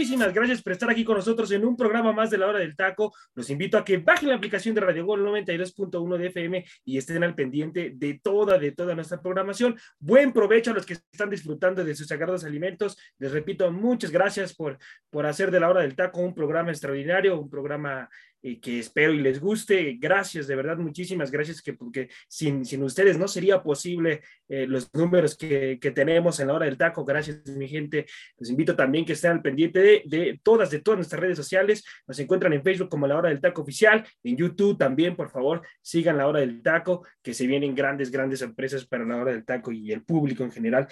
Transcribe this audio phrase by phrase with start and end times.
[0.00, 2.74] Muchísimas gracias por estar aquí con nosotros en un programa más de la hora del
[2.74, 3.12] taco.
[3.34, 7.22] Los invito a que bajen la aplicación de Radio Gol 92.1 de FM y estén
[7.22, 9.76] al pendiente de toda, de toda nuestra programación.
[9.98, 12.96] Buen provecho a los que están disfrutando de sus sagrados alimentos.
[13.18, 14.78] Les repito, muchas gracias por,
[15.10, 18.08] por hacer de la hora del taco un programa extraordinario, un programa
[18.42, 19.96] que espero y les guste.
[19.98, 24.92] Gracias, de verdad, muchísimas gracias, que porque sin, sin ustedes no sería posible eh, los
[24.94, 27.04] números que, que, tenemos en la hora del taco.
[27.04, 28.06] Gracias, mi gente.
[28.38, 31.84] Les invito también que estén al pendiente de, de, todas, de todas nuestras redes sociales.
[32.06, 35.62] Nos encuentran en Facebook como la hora del taco oficial, en YouTube también, por favor,
[35.82, 39.44] sigan la hora del taco, que se vienen grandes, grandes empresas para la hora del
[39.44, 40.88] taco y el público en general.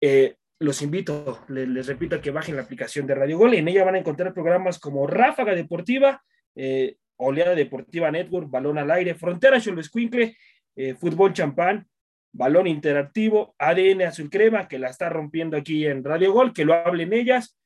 [0.00, 3.58] Eh, los invito, les, les, repito, a que bajen la aplicación de Radio Gol y
[3.58, 6.22] en ella van a encontrar programas como Ráfaga Deportiva,
[6.54, 10.36] eh, Oleada Deportiva Network, Balón al Aire, Frontera Cholescuincle,
[10.76, 11.86] eh, Fútbol Champán,
[12.32, 16.74] Balón Interactivo, ADN Azul Crema, que la está rompiendo aquí en Radio Gol, que lo
[16.74, 17.56] hablen ellas,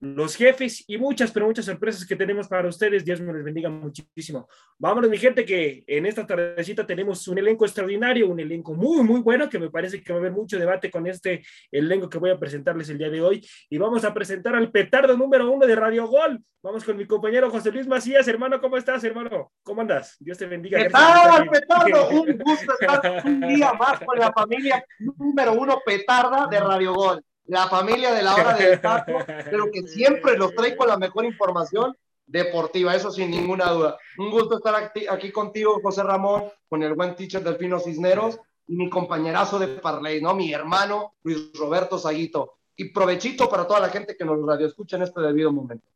[0.00, 3.04] los jefes y muchas, pero muchas sorpresas que tenemos para ustedes.
[3.04, 4.48] Dios me les bendiga muchísimo.
[4.78, 9.20] Vámonos, mi gente, que en esta tardecita tenemos un elenco extraordinario, un elenco muy, muy
[9.20, 12.30] bueno, que me parece que va a haber mucho debate con este elenco que voy
[12.30, 13.46] a presentarles el día de hoy.
[13.70, 16.42] Y vamos a presentar al petardo número uno de Radio Gol.
[16.62, 18.26] Vamos con mi compañero José Luis Macías.
[18.28, 19.52] Hermano, ¿cómo estás, hermano?
[19.62, 20.16] ¿Cómo andas?
[20.18, 20.82] Dios te bendiga.
[20.82, 22.08] ¿Qué tal, petardo?
[22.10, 27.22] Un gusto estar un día más con la familia número uno petarda de Radio Gol
[27.48, 31.24] la familia de la hora del taco, pero que siempre los trae con la mejor
[31.24, 31.96] información
[32.26, 33.98] deportiva, eso sin ninguna duda.
[34.18, 34.74] Un gusto estar
[35.10, 40.20] aquí, contigo, José Ramón, con el buen teacher Delfino Cisneros y mi compañerazo de Parley,
[40.20, 40.34] ¿no?
[40.34, 42.54] Mi hermano Luis Roberto Saguito.
[42.74, 45.88] Y provechito para toda la gente que nos radio escucha en este debido momento.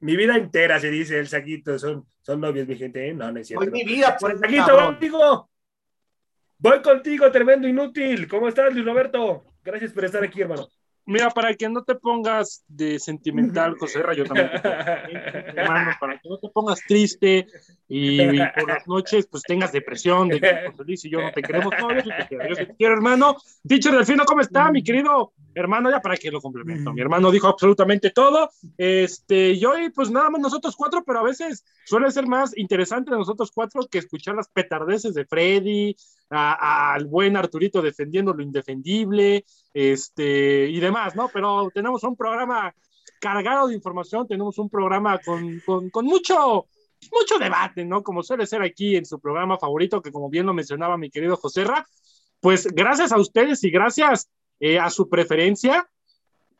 [0.00, 3.14] Mi vida entera se dice el Saguito, son, son novios, mi gente, ¿eh?
[3.14, 3.64] No, no es cierto.
[3.64, 5.50] Hoy mi vida, por el Saguito, contigo.
[6.62, 8.28] Voy contigo, tremendo inútil.
[8.28, 9.44] ¿Cómo estás, Luis Roberto?
[9.64, 10.68] Gracias por estar aquí, hermano.
[11.06, 14.50] Mira, para que no te pongas de sentimental, José Rayo, también.
[15.56, 17.46] hermano, para que no te pongas triste
[17.88, 21.40] y, por las noches pues tengas depresión de que José Luis y yo no te
[21.40, 21.70] queremos.
[21.70, 23.36] Te quiero, yo te quiero, hermano.
[23.62, 25.90] Dicho Delfino, ¿cómo está, mi querido hermano?
[25.90, 26.92] Ya para que lo complemento.
[26.92, 28.50] Mi hermano dijo absolutamente todo.
[28.76, 33.50] Este, y pues nada más nosotros cuatro, pero a veces suele ser más interesante nosotros
[33.50, 35.96] cuatro que escuchar las petardeces de Freddy,
[36.30, 41.28] al buen Arturito defendiendo lo indefendible, este, y demás, ¿no?
[41.32, 42.74] Pero tenemos un programa
[43.20, 45.60] cargado de información, tenemos un programa con,
[45.90, 46.66] con, mucho,
[47.12, 48.02] mucho debate, ¿no?
[48.02, 51.36] Como suele ser aquí en su programa favorito, que como bien lo mencionaba mi querido
[51.36, 51.86] José Ra,
[52.40, 54.30] pues gracias a ustedes y gracias
[54.60, 55.88] eh, a su preferencia,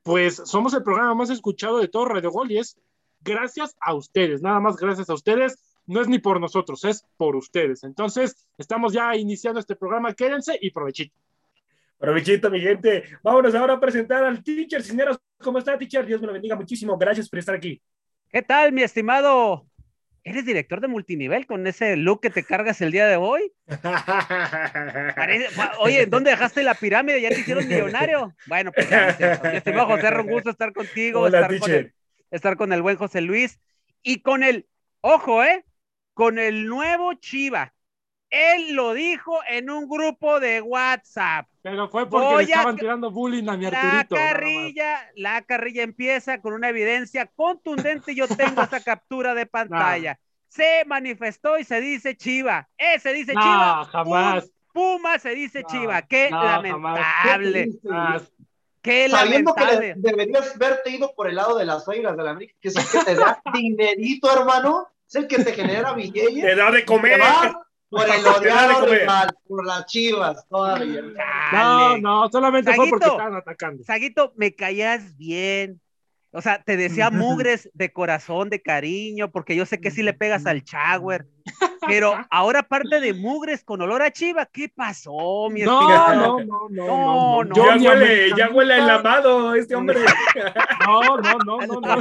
[0.02, 2.76] pues somos el programa más escuchado de todo Radio Gol y es
[3.20, 7.34] gracias a ustedes, nada más gracias a ustedes no es ni por nosotros, es por
[7.34, 7.82] ustedes.
[7.82, 11.14] Entonces, estamos ya iniciando este programa, quédense y provechito.
[11.98, 13.04] Provechito, mi gente.
[13.22, 15.18] Vámonos ahora a presentar al teacher Cisneros.
[15.38, 16.06] ¿Cómo está, teacher?
[16.06, 16.96] Dios me lo bendiga muchísimo.
[16.96, 17.82] Gracias por estar aquí.
[18.30, 19.66] ¿Qué tal, mi estimado?
[20.22, 23.52] ¿Eres director de multinivel con ese look que te cargas el día de hoy?
[25.80, 27.20] Oye, ¿dónde dejaste la pirámide?
[27.20, 28.32] ¿Ya te hicieron millonario?
[28.46, 31.94] Bueno, pues mi estimado José, un gusto estar contigo, Hola, estar, con el,
[32.30, 33.58] estar con el buen José Luis
[34.02, 34.68] y con el,
[35.00, 35.64] ojo, ¿eh?
[36.20, 37.72] Con el nuevo Chiva.
[38.28, 41.48] Él lo dijo en un grupo de WhatsApp.
[41.62, 44.16] Pero fue porque le estaban tirando bullying a mi Arturito.
[44.16, 48.14] La carrilla, la carrilla empieza con una evidencia contundente.
[48.14, 50.20] Yo tengo esa captura de pantalla.
[50.46, 52.68] Se manifestó y se dice Chiva.
[52.76, 53.84] Eh, se dice no, Chiva.
[53.86, 54.52] jamás.
[54.74, 56.02] Puma se dice Chiva.
[56.02, 57.70] Qué lamentable.
[58.82, 59.94] Qué Sabiendo lamentable.
[59.94, 62.74] que deberías verte ido por el lado de las águilas de la América, que es
[62.74, 66.42] que te da dinerito, hermano es el que te genera billetes.
[66.42, 67.20] Te da de comer.
[67.88, 71.02] Por el odiado rival, por las chivas, todavía.
[71.52, 73.82] No, no, solamente fue porque estaban atacando.
[73.82, 75.80] Saguito, me callas bien.
[76.32, 80.14] O sea, te decía mugres de corazón, de cariño, porque yo sé que sí le
[80.14, 81.26] pegas al Chagüer.
[81.86, 85.80] Pero ahora aparte de mugres con olor a chiva, ¿qué pasó, mi no,
[86.14, 89.98] no, no, no, no, no, Ya huele, ya huele el lavado este hombre.
[90.86, 91.98] No, no, no, no, no.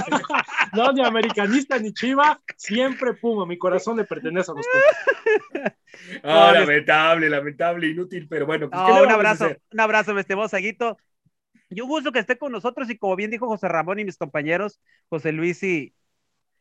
[0.74, 3.46] No, ni americanista ni chiva, siempre Puma.
[3.46, 5.74] Mi corazón le pertenece a los Pumas.
[6.24, 8.70] Ah, lamentable, lamentable, inútil, pero bueno.
[8.70, 10.98] Pues, un abrazo, un abrazo, mi estimado Saguito.
[11.69, 14.18] Y un gusto que esté con nosotros y como bien dijo José Ramón y mis
[14.18, 14.80] compañeros,
[15.10, 15.95] José Luis y,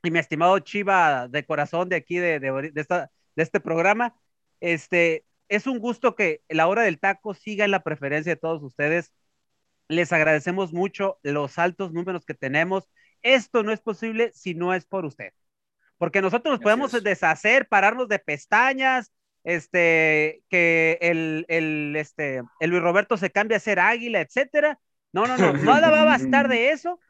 [0.03, 4.15] y mi estimado Chiva de corazón de aquí, de, de, esta, de este programa,
[4.61, 8.63] este, es un gusto que la hora del taco siga en la preferencia de todos
[8.63, 9.13] ustedes.
[9.89, 12.89] Les agradecemos mucho los altos números que tenemos.
[13.23, 15.33] Esto no es posible si no es por usted.
[15.99, 19.13] Porque nosotros nos podemos deshacer, pararnos de pestañas,
[19.45, 24.79] este, que el, el, este, el Luis Roberto se cambie a ser águila, etcétera,
[25.13, 27.01] no, no, no, nada va a bastar de eso,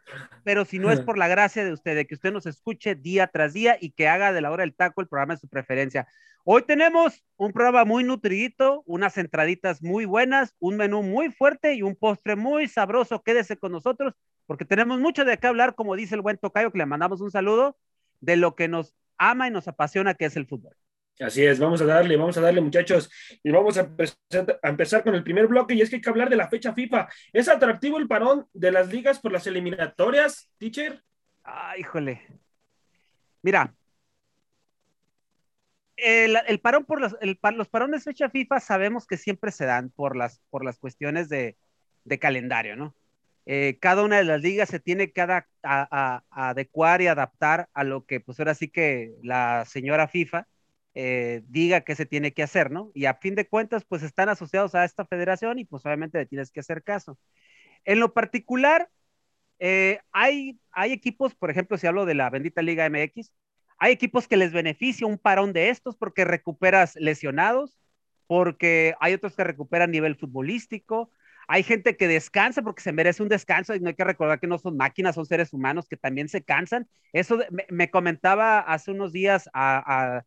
[0.44, 3.26] pero si no es por la gracia de usted, de que usted nos escuche día
[3.26, 6.06] tras día y que haga de la hora del taco el programa de su preferencia.
[6.44, 11.82] Hoy tenemos un programa muy nutridito, unas entraditas muy buenas, un menú muy fuerte y
[11.82, 13.22] un postre muy sabroso.
[13.22, 14.14] Quédese con nosotros
[14.46, 17.30] porque tenemos mucho de qué hablar, como dice el buen Tocayo, que le mandamos un
[17.30, 17.76] saludo,
[18.20, 20.74] de lo que nos ama y nos apasiona, que es el fútbol.
[21.20, 23.10] Así es, vamos a darle, vamos a darle muchachos
[23.42, 23.90] y vamos a
[24.62, 27.08] empezar, con el primer bloque y es que hay que hablar de la fecha FIFA.
[27.32, 31.02] ¿Es atractivo el parón de las ligas por las eliminatorias, teacher?
[31.42, 32.22] Ah, híjole.
[33.42, 33.74] Mira,
[35.96, 40.64] el, parón por los, parones fecha FIFA sabemos que siempre se dan por las, por
[40.64, 41.56] las cuestiones de,
[42.20, 42.94] calendario, ¿no?
[43.44, 45.26] Eh, cada una de las ligas se tiene que
[45.62, 50.46] adecuar y adaptar a lo que, pues ahora sí que la señora FIFA
[51.00, 52.90] eh, diga qué se tiene que hacer, ¿no?
[52.92, 56.26] Y a fin de cuentas, pues están asociados a esta federación y pues obviamente le
[56.26, 57.20] tienes que hacer caso.
[57.84, 58.90] En lo particular,
[59.60, 63.32] eh, hay, hay equipos, por ejemplo, si hablo de la bendita Liga MX,
[63.78, 67.78] hay equipos que les beneficia un parón de estos porque recuperas lesionados,
[68.26, 71.12] porque hay otros que recuperan nivel futbolístico,
[71.46, 74.48] hay gente que descansa porque se merece un descanso y no hay que recordar que
[74.48, 76.88] no son máquinas, son seres humanos que también se cansan.
[77.12, 77.38] Eso
[77.70, 80.24] me, comentaba hace unos días a, a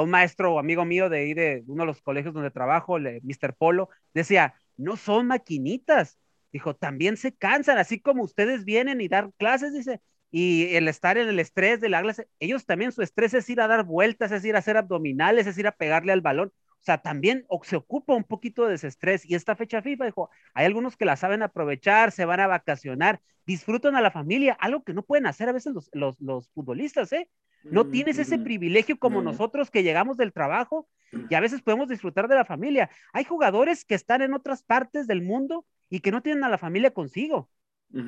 [0.00, 3.20] un maestro o amigo mío de ahí de uno de los colegios donde trabajo, el
[3.22, 3.54] Mr.
[3.54, 6.18] Polo, decía, no son maquinitas.
[6.52, 10.00] Dijo, también se cansan, así como ustedes vienen y dar clases, dice,
[10.30, 13.60] y el estar en el estrés de la clase, ellos también su estrés es ir
[13.60, 16.48] a dar vueltas, es ir a hacer abdominales, es ir a pegarle al balón.
[16.48, 19.24] O sea, también se ocupa un poquito de ese estrés.
[19.28, 23.20] Y esta fecha FIFA, dijo, hay algunos que la saben aprovechar, se van a vacacionar,
[23.46, 27.12] disfrutan a la familia, algo que no pueden hacer a veces los, los, los futbolistas,
[27.12, 27.28] ¿eh?
[27.64, 30.88] No tienes ese privilegio como nosotros que llegamos del trabajo
[31.28, 32.90] y a veces podemos disfrutar de la familia.
[33.12, 36.58] Hay jugadores que están en otras partes del mundo y que no tienen a la
[36.58, 37.48] familia consigo.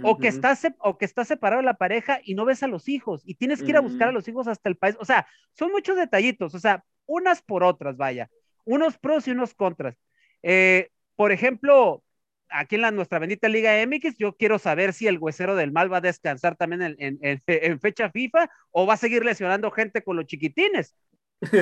[0.02, 2.88] o, que está o que está separado de la pareja y no ves a los
[2.88, 4.96] hijos y tienes que ir a buscar a los hijos hasta el país.
[4.98, 8.30] O sea, son muchos detallitos, o sea, unas por otras, vaya,
[8.64, 9.98] unos pros y unos contras.
[10.42, 12.03] Eh, por ejemplo,
[12.48, 15.92] aquí en la, nuestra bendita Liga MX, yo quiero saber si el huesero del mal
[15.92, 20.26] va a descansar también en, fecha FIFA o va a seguir lesionando gente con los
[20.26, 20.94] chiquitines.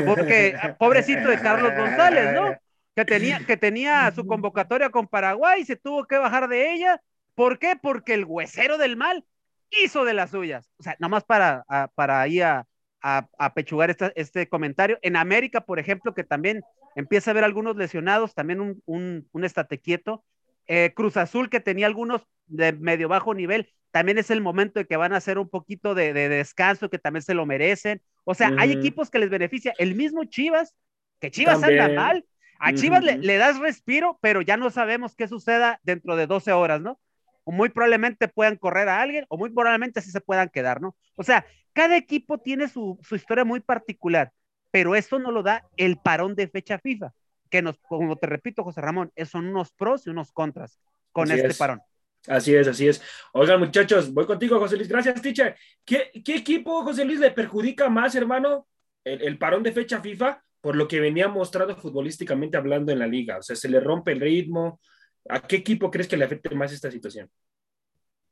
[0.07, 2.55] Porque pobrecito de Carlos González, ¿no?
[2.95, 7.01] Que tenía, que tenía su convocatoria con Paraguay y se tuvo que bajar de ella.
[7.35, 7.75] ¿Por qué?
[7.81, 9.25] Porque el huesero del mal
[9.71, 10.71] hizo de las suyas.
[10.77, 12.67] O sea, nomás para, para ahí a,
[13.03, 14.99] a, pechugar este comentario.
[15.03, 16.63] En América, por ejemplo, que también
[16.95, 20.25] empieza a haber algunos lesionados, también un, un, un estate quieto.
[20.67, 24.87] Eh, Cruz Azul, que tenía algunos de medio bajo nivel, también es el momento de
[24.87, 28.01] que van a hacer un poquito de, descanso, que también se lo merecen.
[28.25, 29.75] O sea, hay equipos que les beneficia.
[29.79, 30.75] El mismo Chivas,
[31.21, 32.25] que Chivas anda mal.
[32.59, 36.53] A Chivas le, le, das respiro, pero ya no sabemos qué suceda dentro de 12
[36.53, 36.99] horas, ¿no?
[37.45, 40.97] O muy probablemente puedan correr a alguien, o muy probablemente así se puedan quedar, ¿no?
[41.17, 44.33] O sea, cada equipo tiene su, su historia muy particular,
[44.71, 47.13] pero eso no lo da el parón de fecha FIFA
[47.53, 50.81] que nos, como te repito, José Ramón, son unos pros y unos contras
[51.13, 51.83] con este parón.
[52.27, 53.03] Así es, así es.
[53.35, 54.89] Oigan, muchachos, voy contigo, José Luis.
[54.89, 55.55] Gracias, teacher.
[55.85, 58.69] ¿Qué, equipo, José Luis, le perjudica más, hermano,
[59.05, 63.37] el, parón de fecha FIFA por lo que venía mostrando futbolísticamente hablando en la liga?
[63.37, 64.81] O sea, se le rompe el ritmo.
[65.29, 67.31] ¿A qué equipo crees que le afecte más esta situación?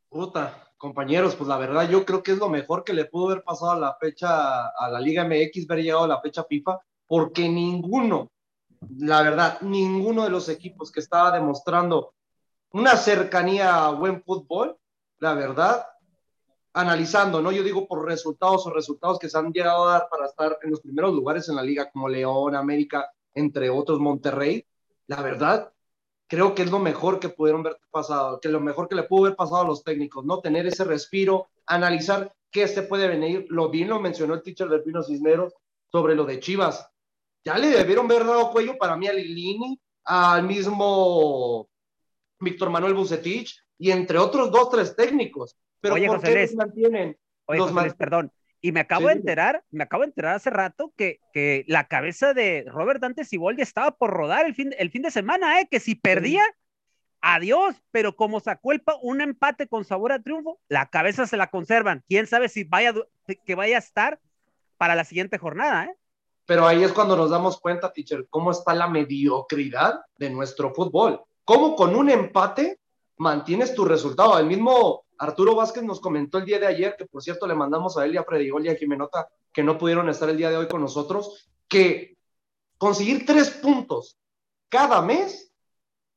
[0.09, 3.45] Puta, compañeros, pues la verdad yo creo que es lo mejor que le pudo haber
[3.45, 7.49] pasado a la fecha, a la Liga MX, haber llegado a la fecha FIFA, porque
[7.49, 8.31] ninguno,
[8.99, 12.15] la verdad, ninguno de los equipos que estaba demostrando
[12.73, 14.77] una cercanía a buen fútbol,
[15.19, 15.87] la verdad,
[16.73, 17.53] analizando, ¿no?
[17.53, 20.71] Yo digo por resultados o resultados que se han llegado a dar para estar en
[20.71, 24.65] los primeros lugares en la liga, como León, América, entre otros Monterrey,
[25.07, 25.73] la verdad,
[26.29, 29.25] creo que es lo mejor que pudieron haber pasado, que lo mejor que le pudo
[29.25, 30.41] haber pasado a los técnicos, ¿no?
[30.41, 33.47] Tener ese respiro, analizar qué se puede venir.
[33.49, 35.53] Lo bien lo mencionó el teacher del Pino Cisneros
[35.91, 36.89] sobre lo de Chivas.
[37.45, 41.69] Ya le debieron haber dado cuello para mí a Lilini, al mismo
[42.39, 45.57] Víctor Manuel Bucetich y entre otros dos, tres técnicos.
[45.81, 47.17] Pero Oye, ¿por José qué los mantienen?
[47.47, 48.33] Oye, Los José man- perdón.
[48.63, 51.89] Y me acabo Sí, de enterar, me acabo de enterar hace rato que, que la
[51.89, 55.69] cabeza de Robert Dante Siboldi estaba por rodar el fin, el fin de semana, ¿eh?
[55.71, 56.43] Que si perdía,
[57.23, 61.47] adiós, pero como sacó el un empate con sabor a triunfo, la cabeza se la
[61.47, 62.05] conservan.
[62.07, 62.93] Quién sabe si vaya,
[63.47, 64.21] que vaya a estar
[64.77, 65.95] para la siguiente jornada, ¿eh?
[66.51, 71.23] Pero ahí es cuando nos damos cuenta, teacher, cómo está la mediocridad de nuestro fútbol.
[71.45, 72.81] Cómo con un empate
[73.19, 74.37] mantienes tu resultado.
[74.37, 77.97] El mismo Arturo Vázquez nos comentó el día de ayer, que por cierto le mandamos
[77.97, 80.51] a él y a Freddy Gol y a Jimenota, que no pudieron estar el día
[80.51, 82.17] de hoy con nosotros, que
[82.79, 84.19] conseguir tres puntos
[84.69, 85.53] cada mes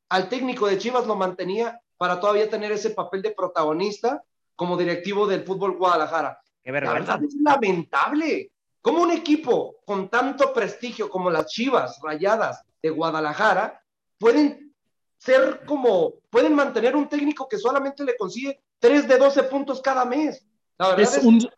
[0.10, 4.24] al técnico de Chivas lo mantenía para todavía tener ese papel de protagonista
[4.56, 6.42] como directivo del fútbol Guadalajara.
[6.63, 8.53] Qué La verdad es lamentable.
[8.84, 13.82] ¿Cómo un equipo con tanto prestigio como las Chivas Rayadas de Guadalajara
[14.20, 14.75] pueden
[15.18, 20.04] ser como, pueden mantener un técnico que solamente le consigue 3 de 12 puntos cada
[20.04, 20.46] mes?
[20.78, 21.50] La verdad Es es, un,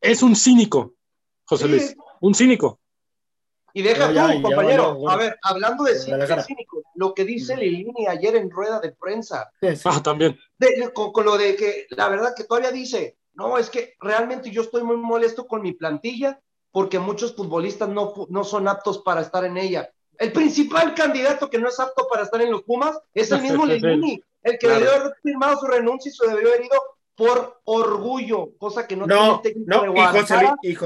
[0.00, 0.92] es un cínico,
[1.46, 1.70] José Sí.
[1.70, 1.96] Luis.
[2.20, 2.78] Un cínico.
[3.72, 4.82] Y deja ya, tú, compañero.
[4.82, 5.10] ya, bueno.
[5.10, 9.50] a ver, hablando de cínicos, lo que dice Lilini ayer en rueda de prensa,
[9.84, 10.38] Ah, también.
[10.58, 14.50] de- con, con lo de que la verdad que todavía dice, no, es que realmente
[14.50, 16.40] yo estoy muy molesto con mi plantilla
[16.72, 19.90] porque muchos futbolistas no, no son aptos para estar en ella.
[20.18, 23.64] El principal candidato que no es apto para estar en los Pumas es el mismo
[23.66, 24.80] Lelini, el que Claro.
[24.80, 26.80] debió haber firmado su renuncia y se debió haber ido
[27.14, 30.56] por orgullo, cosa que no, No, tiene técnico no, de y José Guadalajara.
[30.62, 30.76] Y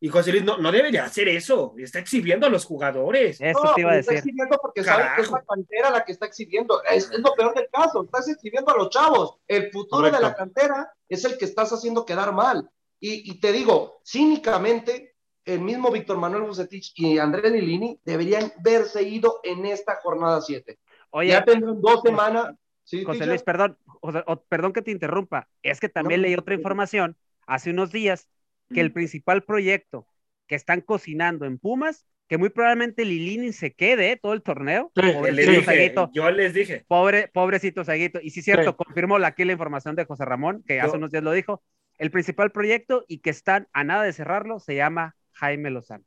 [0.00, 1.74] y José Luis no, no debería hacer eso.
[1.78, 3.40] Está exhibiendo a los jugadores.
[3.40, 4.18] Eso No, te iba a pues está decir.
[4.28, 5.36] exhibiendo porque sabe que es Carajo.
[5.36, 6.82] la cantera la que está exhibiendo.
[6.84, 8.04] Es, es lo peor del caso.
[8.04, 9.38] Estás exhibiendo a los chavos.
[9.48, 10.28] El futuro de Correcto.
[10.28, 12.68] la cantera es el que estás haciendo quedar mal.
[13.00, 19.02] Y, y te digo, cínicamente, el mismo Víctor Manuel Bucetich y Andrés Lilini deberían verse
[19.02, 20.78] ido en esta jornada 7.
[21.10, 22.54] Oye, Ya tendrán dos semanas.
[22.84, 23.26] ¿Sí, José?
[23.26, 25.48] Luis, perdón, José- o- perdón que te interrumpa.
[25.62, 26.60] Es que también No, leí no, otra no.
[26.60, 28.28] información hace unos días
[28.72, 30.06] que el principal proyecto
[30.46, 34.16] que están cocinando en Pumas, que muy probablemente Lilini se quede ¿eh?
[34.20, 34.90] todo el torneo.
[34.96, 36.84] Sí, Pobrecito les dije, Saguito, yo les dije.
[36.88, 38.18] pobre, pobrecito Saguito.
[38.22, 38.76] Y sí, cierto, Sí.
[38.84, 41.62] confirmó aquí la información de José Ramón, que hace unos días lo dijo.
[41.98, 46.04] El principal proyecto y que están a nada de cerrarlo se llama Jaime Lozano.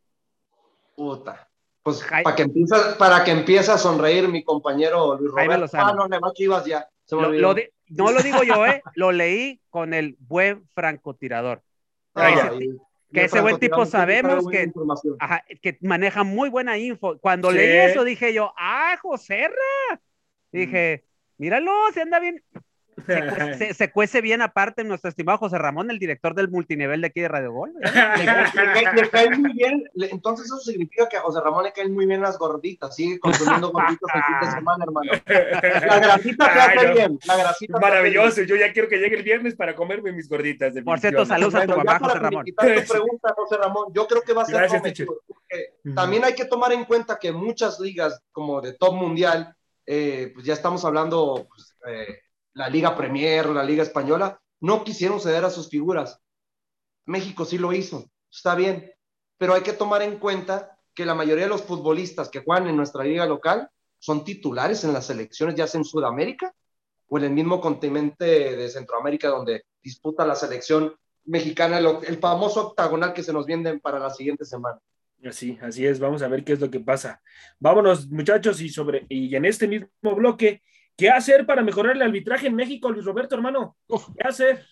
[0.96, 1.48] Puta.
[1.82, 5.62] Pues para que, empiece, para que empiece a sonreír mi compañero Luis Jaime Roberto.
[5.62, 5.88] Lozano.
[5.90, 6.88] Ah, no, le va a Chivas ya.
[7.06, 7.56] Se me Lo-
[7.90, 8.84] no lo digo yo, ¿eh?
[8.96, 11.64] Lo leí con el buen francotirador.
[12.22, 12.78] Ay,
[13.12, 15.16] que ese buen tipo sabemos que- información.
[15.20, 17.18] Ajá, que maneja muy buena info.
[17.20, 17.58] Cuando Sí.
[17.58, 20.00] leí eso dije yo, ah, Joserra.
[20.52, 21.06] Dije,
[21.38, 22.44] míralo, se anda bien.
[23.06, 27.02] Se, cue- se- se cuece bien aparte nuestro estimado José Ramón, el director del multinivel
[27.02, 27.74] de aquí de Radio Gol.
[27.80, 31.94] Le, cae- le caen muy bien, entonces eso significa que a José Ramón le caen
[31.94, 35.12] muy bien las gorditas, sigue consumiendo gorditas el fin de semana, hermano.
[35.88, 36.94] La grasita te hace no.
[36.94, 38.42] bien, la grasita Maravilloso.
[38.44, 40.74] Yo ya quiero que llegue el viernes para comerme mis gorditas.
[40.84, 42.46] Por cierto, saludos a tu Bueno, mamá, José Ramón.
[42.46, 45.74] tu pregunta, José Ramón, yo creo que va a ser Gracias, porque.
[45.96, 50.46] También hay que tomar en cuenta que muchas ligas, como de top mundial, eh, pues
[50.46, 52.20] ya estamos hablando, pues, eh,
[52.54, 56.20] la Liga Premier, la Liga Española, no quisieron ceder a sus figuras.
[57.06, 58.92] México sí lo hizo, está bien,
[59.38, 62.76] pero hay que tomar en cuenta que la mayoría de los futbolistas que juegan en
[62.76, 66.54] nuestra liga local son titulares en las selecciones, ya sea en Sudamérica
[67.08, 70.94] o en el mismo continente de Centroamérica donde disputa la selección
[71.26, 74.80] mexicana, el famoso octagonal que se nos viene para la siguiente semana.
[75.26, 77.22] Así, así es, vamos a ver qué es lo que pasa.
[77.60, 80.62] Vámonos, muchachos, y sobre, y en este mismo bloque,
[81.00, 83.78] ¿qué hacer para mejorar el arbitraje en México, Luis Roberto, hermano?
[83.88, 84.66] ¿Qué hacer?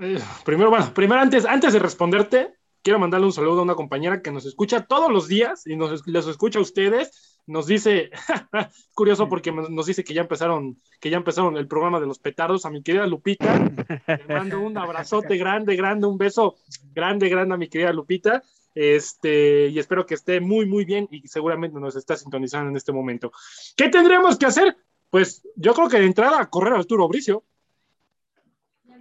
[0.00, 4.20] Eh, primero, bueno, primero antes, antes de responderte, quiero mandarle un saludo a una compañera
[4.20, 7.40] que nos escucha todos los días y nos les escucha a ustedes.
[7.46, 8.10] Nos dice,
[8.94, 12.64] curioso porque nos dice que ya empezaron, que ya empezaron el programa de los petardos
[12.66, 13.58] a mi querida Lupita.
[14.06, 16.56] Le mando un abrazote grande, grande, un beso
[16.92, 18.42] grande, grande a mi querida Lupita.
[18.74, 22.92] Este, y espero que esté muy, muy bien y seguramente nos está sintonizando en este
[22.92, 23.30] momento.
[23.76, 24.76] ¿Qué tendremos que hacer?
[25.10, 27.44] Pues yo creo que de entrada correr a Arturo Bricio.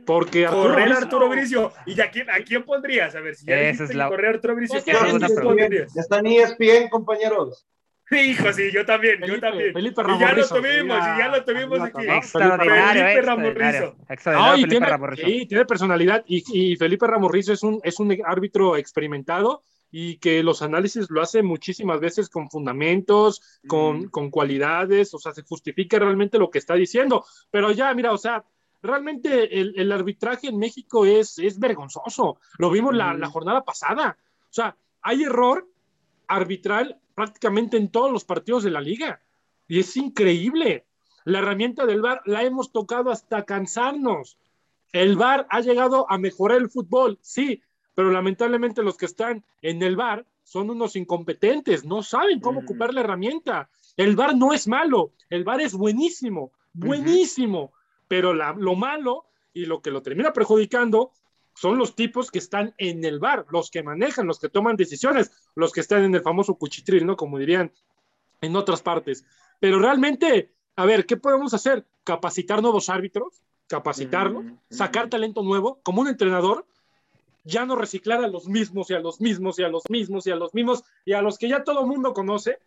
[0.05, 1.73] Porque Arturo Correr Bricio- Arturo Bricio.
[1.85, 3.15] ¿Y a quién, a quién pondrías?
[3.15, 5.95] A ver, si ya Esa es la- correr Arturo Bricio, ¿a esa es quién pondrías?
[5.95, 7.65] Está en ESPN, compañeros.
[8.11, 9.73] Hijo, sí, yo también, yo Felipe- también.
[9.73, 11.91] Felipe y ya lo Ramorrizo, tuvimos, y ya lo tuvimos arriba aquí.
[11.93, 12.15] también.
[12.17, 13.21] Extraordinario, Felipe.
[13.21, 13.95] Ramorrizo.
[14.09, 15.27] Extraordinario, No, y Felipe tiene, Ramorrizo.
[15.27, 19.63] sí, tiene personalidad y, y Felipe Ramos Rizzo es un, es un árbitro experimentado
[19.93, 25.33] y que los análisis lo hace muchísimas veces con fundamentos, con, con cualidades, o sea,
[25.33, 27.25] se justifica realmente lo que está diciendo.
[27.49, 28.43] Pero ya, mira, o sea,
[28.81, 32.39] realmente el, el arbitraje en México es, es vergonzoso.
[32.57, 34.17] Lo vimos la, la jornada pasada.
[34.43, 35.67] O sea, hay error
[36.27, 39.21] arbitral prácticamente en todos los partidos de la liga.
[39.67, 40.85] Y es increíble.
[41.23, 44.37] La herramienta del VAR la hemos tocado hasta cansarnos.
[44.91, 47.61] El VAR ha llegado a mejorar el fútbol, sí,
[47.95, 52.93] pero lamentablemente los que están en el VAR son unos incompetentes, no saben cómo ocupar
[52.93, 53.69] la herramienta.
[53.95, 57.71] El VAR no es malo, el VAR es buenísimo, buenísimo,
[58.07, 61.11] pero lo malo y lo que lo termina perjudicando
[61.61, 65.29] son los tipos que están en el bar, los que manejan, los que toman decisiones,
[65.53, 67.15] los que están en el famoso cuchitril, ¿no?
[67.15, 67.71] Como dirían
[68.41, 69.25] en otras partes.
[69.59, 71.85] Pero realmente, a ver, ¿qué podemos hacer?
[72.03, 76.65] Capacitar nuevos árbitros, capacitarlos, sacar talento nuevo, como un entrenador,
[77.43, 80.31] ya no reciclar a los mismos y a los mismos y a los mismos y
[80.31, 82.57] a los mismos y a los que ya todo el mundo conoce,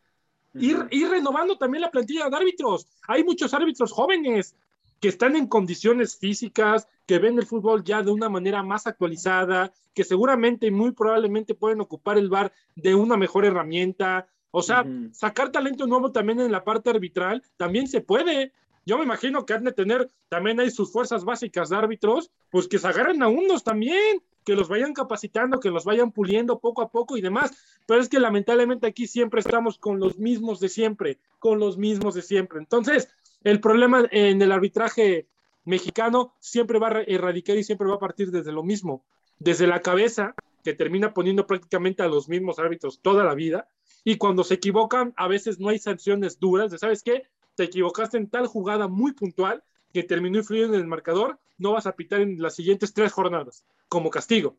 [0.55, 2.87] ir, ir renovando también la plantilla de árbitros.
[3.09, 4.55] Hay muchos árbitros jóvenes,
[5.01, 9.73] que están en condiciones físicas, que ven el fútbol ya de una manera más actualizada,
[9.93, 14.27] que seguramente y muy probablemente pueden ocupar el bar de una mejor herramienta.
[14.51, 18.53] O sea, sacar talento nuevo también en la parte arbitral también se puede.
[18.87, 22.69] Yo me imagino que han de tener también ahí sus fuerzas básicas de árbitros, pues
[22.69, 26.83] que se agarren a unos también, que los vayan capacitando, que los vayan puliendo poco
[26.83, 27.53] a poco y demás.
[27.87, 32.15] Pero es que lamentablemente aquí siempre estamos con los mismos de siempre, con los mismos
[32.15, 32.59] de siempre.
[32.59, 33.09] Entonces,
[33.45, 35.29] el problema en el arbitraje
[35.65, 39.05] mexicano siempre va a erradicar y siempre va a partir desde lo mismo,
[39.39, 43.69] desde la cabeza, que termina poniendo prácticamente a los mismos árbitros toda la vida,
[44.03, 47.25] y cuando se equivocan, a veces no hay sanciones duras, de sabes qué,
[47.55, 51.87] te equivocaste en tal jugada muy puntual que terminó influyendo en el marcador, no vas
[51.87, 54.57] a pitar en las siguientes tres jornadas como castigo.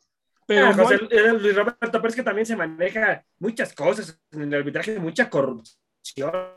[0.47, 5.27] Pero, no Roberto, pero es que también se maneja muchas cosas en el arbitraje, mucha
[5.27, 5.84] corrupción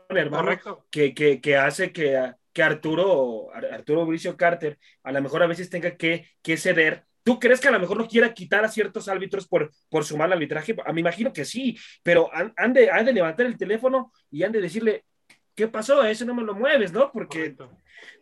[0.09, 5.47] hermano, que, que, que, hace que, que Arturo, Arturo Mauricio Carter, a lo mejor a
[5.47, 8.69] veces tenga que, que ceder ¿Tú crees que a lo mejor no quiera quitar a
[8.69, 10.75] ciertos árbitros por, por su mal arbitraje?
[10.83, 14.51] A me imagino que sí, pero han, de, han, de, levantar el teléfono y han
[14.51, 15.05] de decirle,
[15.53, 16.03] ¿qué pasó?
[16.03, 17.11] Eso no me lo mueves, ¿no?
[17.11, 17.55] Porque,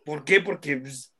[0.04, 0.42] ¿Por qué?
[0.42, 1.14] Porque pues,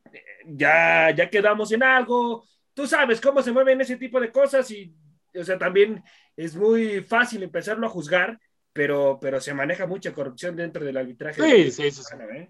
[0.44, 2.44] ya, ya quedamos en algo.
[2.74, 4.94] Tú sabes cómo se mueven ese tipo de cosas y,
[5.34, 6.02] o sea, también
[6.36, 8.38] es muy fácil empezarlo a juzgar
[8.78, 11.42] pero, pero se maneja mucha corrupción dentro del arbitraje.
[11.42, 12.14] Sí, sí, sí.
[12.32, 12.48] ¿eh?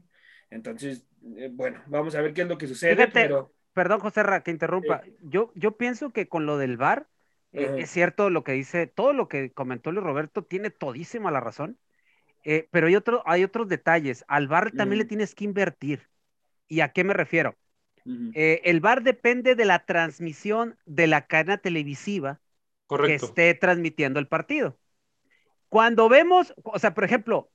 [0.50, 1.06] Entonces,
[1.38, 3.08] eh, bueno, vamos a ver qué es lo que sucede.
[3.08, 3.50] pero...
[3.72, 5.00] Perdón, José Ra, que interrumpa.
[5.22, 7.06] Yo, yo pienso que con lo del VAR,
[7.52, 11.40] eh, es cierto lo que dice, todo lo que comentó Luis Roberto tiene todísima la
[11.40, 11.78] razón,
[12.70, 14.26] pero hay, otro, hay otros detalles.
[14.28, 16.10] Al VAR también le tienes que invertir.
[16.66, 17.56] ¿Y a qué me refiero?
[18.04, 22.38] el VAR depende de la transmisión de la cadena televisiva
[22.86, 24.76] que esté transmitiendo el partido.
[25.68, 27.50] Cuando vemos, o sea, por ejemplo,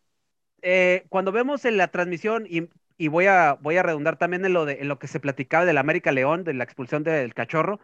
[0.62, 4.66] eh, cuando vemos en la transmisión, y, voy, a, voy a redundar también en lo,
[4.66, 7.80] de, en lo que se platicaba del América León, de la expulsión del cachorro,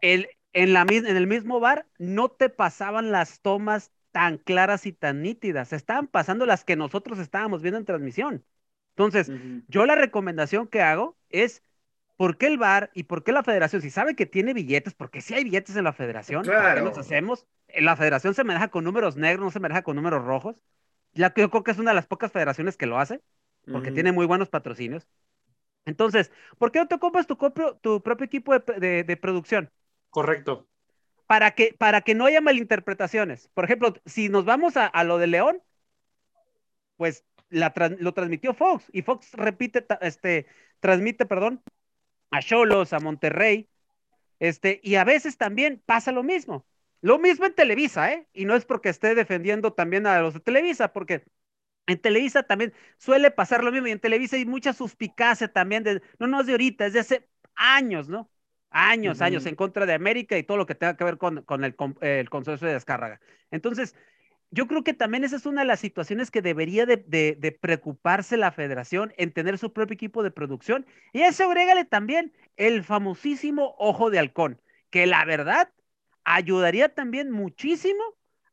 [0.00, 4.92] el, en, la, en el mismo bar no te pasaban las tomas tan claras y
[4.92, 8.44] tan nítidas, estaban pasando las que nosotros estábamos viendo en transmisión.
[8.90, 9.30] Entonces,
[9.68, 11.62] yo la recomendación que hago es
[12.16, 13.82] ¿por qué el VAR y por qué la federación?
[13.82, 16.62] Si sabe que tiene billetes, porque si hay billetes en la federación, claro.
[16.62, 17.46] ¿por qué los hacemos?
[17.68, 20.62] En la federación se maneja con números negros, no se maneja con números rojos.
[21.12, 23.22] Ya que yo creo que es una de las pocas federaciones que lo hace,
[23.70, 25.08] porque tiene muy buenos patrocinios.
[25.86, 27.36] Entonces, ¿por qué no te compras tu,
[27.80, 29.70] tu propio equipo de, producción?
[30.10, 30.66] Correcto.
[31.26, 33.48] Para que, para que no haya malinterpretaciones.
[33.54, 35.62] Por ejemplo, si nos vamos a, lo de León,
[36.96, 40.46] pues lo transmitió Fox y Fox repite, este,
[40.80, 41.62] transmite, perdón,
[42.30, 43.68] a Cholos, a Monterrey,
[44.38, 46.66] este, y a veces también pasa lo mismo.
[47.00, 48.26] Lo mismo en Televisa, ¿eh?
[48.32, 51.24] Y no es porque esté defendiendo también a los de Televisa, porque
[51.86, 56.02] en Televisa también suele pasar lo mismo, y en Televisa hay mucha suspicacia también, de,
[56.18, 58.30] no, no es de ahorita, es de hace años, ¿no?
[58.70, 61.64] Años, años en contra de América y todo lo que tenga que ver con, con
[61.64, 63.20] el, el consorcio de descarga.
[63.50, 63.94] Entonces,
[64.50, 68.52] yo creo que también esa es una de las situaciones que debería de, preocuparse la
[68.52, 70.86] federación en tener su propio equipo de producción.
[71.12, 75.70] Y a eso agrégale también el famosísimo ojo de halcón, que la verdad
[76.24, 78.02] ayudaría también muchísimo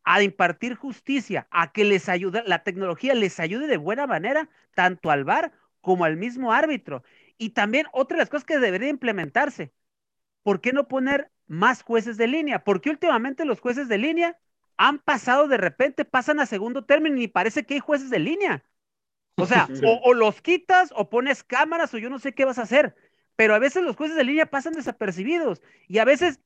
[0.04, 5.12] a impartir justicia, a que les ayude, la tecnología les ayude de buena manera, tanto
[5.12, 7.04] al VAR como al mismo árbitro.
[7.38, 9.74] Y también otra de las cosas que debería implementarse,
[10.44, 12.64] ¿por qué no poner más jueces de línea?
[12.64, 14.38] Porque últimamente los jueces de línea
[14.78, 18.64] han pasado de repente, pasan a segundo término y parece que hay jueces de línea.
[19.36, 19.68] O sea,
[20.04, 22.96] o, los quitas o pones cámaras o yo no sé qué vas a hacer.
[23.36, 26.40] Pero a veces los jueces de línea pasan desapercibidos y a veces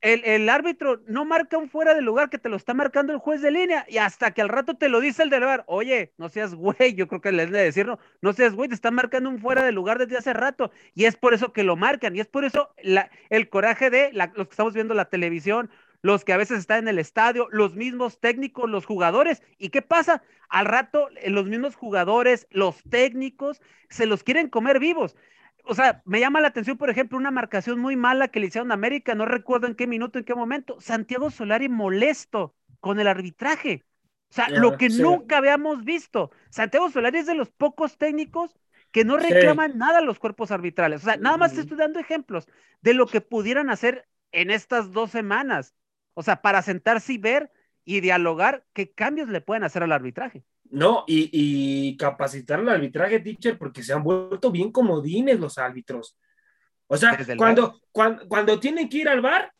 [0.00, 3.20] el, el, árbitro no marca un fuera de lugar que te lo está marcando el
[3.20, 6.12] juez de línea y hasta que al rato te lo dice el del bar, oye,
[6.18, 8.96] no seas güey, yo creo que le de decir, no, no seas güey, te están
[8.96, 12.16] marcando un fuera de lugar desde hace rato y es por eso que lo marcan
[12.16, 15.70] y es por eso la, el coraje de la, los que estamos viendo la televisión,
[16.02, 19.42] los que a veces están en el estadio, los mismos técnicos, los jugadores.
[19.56, 20.22] ¿Y qué pasa?
[20.48, 25.16] Al rato eh, los mismos jugadores, los técnicos, se los quieren comer vivos
[25.64, 28.70] o sea, me llama la atención, por ejemplo, una marcación muy mala que le hicieron
[28.70, 33.06] a América, no recuerdo en qué minuto, en qué momento, Santiago Solari molesto con el
[33.06, 33.84] arbitraje.
[34.30, 36.30] O sea, lo que nunca habíamos visto.
[36.50, 38.56] Santiago Solari es de los pocos técnicos
[38.90, 41.02] que no reclaman nada a los cuerpos arbitrales.
[41.02, 42.48] O sea, nada más estoy dando ejemplos
[42.80, 45.74] de lo que pudieran hacer en estas dos semanas.
[46.14, 47.50] O sea, para sentarse y ver
[47.84, 50.44] y dialogar qué cambios le pueden hacer al arbitraje.
[50.70, 56.16] No, y, capacitar al arbitraje, teacher, porque se han vuelto bien comodines los árbitros.
[56.86, 59.52] O sea, cuando, cuando, tienen que ir al bar,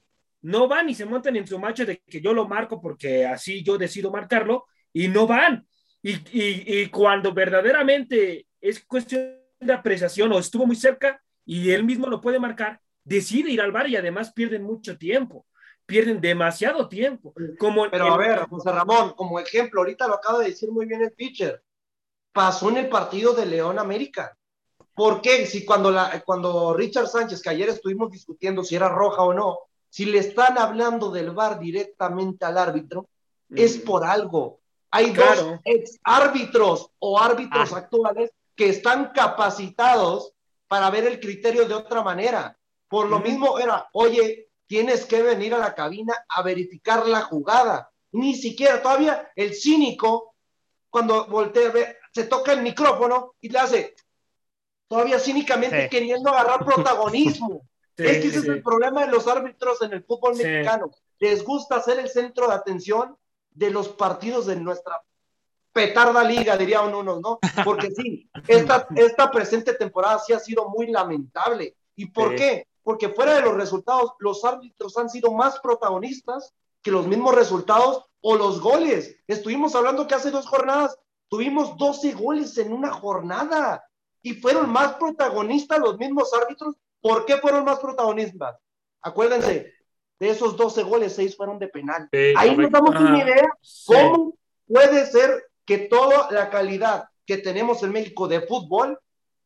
[0.42, 3.62] no van y se montan en su macho de que yo lo marco porque así
[3.62, 5.66] yo decido marcarlo y no van.
[6.02, 12.06] Y, y, cuando verdaderamente es cuestión de apreciación o estuvo muy cerca y él mismo
[12.08, 15.46] lo puede marcar, decide ir al bar y además pierden mucho tiempo
[15.92, 17.34] pierden demasiado tiempo.
[17.58, 21.02] Como Pero a ver, José Ramón, como ejemplo, ahorita lo acaba de decir muy bien
[21.02, 21.62] el pitcher,
[22.32, 24.34] pasó en el partido de León América.
[24.94, 25.44] ¿Por qué?
[25.44, 29.58] Si cuando, la, cuando Richard Sánchez, que ayer estuvimos discutiendo si era roja o no,
[29.90, 33.06] si le están hablando del VAR directamente al árbitro,
[33.54, 34.60] es por algo.
[34.90, 37.78] Hay dos ex árbitros o árbitros ah.
[37.78, 40.32] actuales que están capacitados
[40.68, 42.56] para ver el criterio de otra manera.
[42.88, 47.90] Por lo mismo era, oye, tienes que venir a la cabina a verificar la jugada.
[48.12, 50.34] Ni siquiera, todavía el cínico,
[50.88, 51.70] cuando voltea,
[52.10, 53.94] se toca el micrófono y le hace,
[54.88, 57.68] todavía cínicamente queriendo agarrar protagonismo.
[57.98, 60.90] es que ese es el problema de los árbitros en el fútbol mexicano.
[61.18, 63.14] Les gusta ser el centro de atención
[63.50, 65.02] de los partidos de nuestra
[65.70, 67.40] petarda liga, dirían unos, ¿no?
[67.62, 71.76] Porque sí, esta, esta presente temporada sí ha sido muy lamentable.
[71.94, 72.68] ¿Y por qué?
[72.82, 78.04] Porque fuera de los resultados, los árbitros han sido más protagonistas que los mismos resultados
[78.20, 79.16] o los goles.
[79.26, 83.82] Estuvimos hablando que hace dos jornadas tuvimos 12 goles en una jornada
[84.20, 86.74] y fueron más protagonistas los mismos árbitros.
[87.00, 88.58] ¿Por qué fueron más protagonistas?
[89.00, 89.72] Acuérdense,
[90.20, 92.08] de esos 12 goles, 6 fueron de penal.
[92.36, 93.48] Ahí nos damos una idea
[93.86, 94.34] cómo
[94.66, 98.98] puede ser que toda la calidad que tenemos en México de fútbol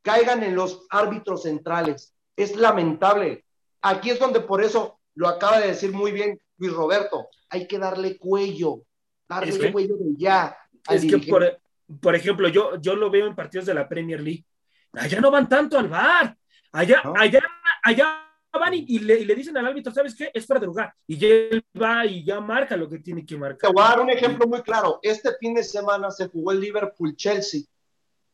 [0.03, 3.45] caigan en los árbitros centrales es lamentable.
[3.83, 7.79] Aquí es donde por eso lo acaba de decir muy bien Luis Roberto, hay que
[7.79, 8.83] darle cuello,
[9.29, 10.57] darle cuello de ya.
[10.89, 11.19] Es que,
[12.01, 14.45] por, ejemplo, yo, yo lo veo en partidos de la Premier League.
[14.93, 16.37] Allá no van tanto al bar.
[16.73, 17.41] Allá, allá,
[17.83, 18.27] allá
[18.59, 20.31] van y, le, dicen al árbitro, ¿sabes qué?
[20.33, 20.95] Es para de lugar.
[21.07, 23.71] Y él va y ya marca lo que tiene que marcar.
[23.71, 24.99] Te voy a dar un ejemplo muy claro.
[25.03, 27.63] Este fin de semana se jugó el Liverpool-Chelsea.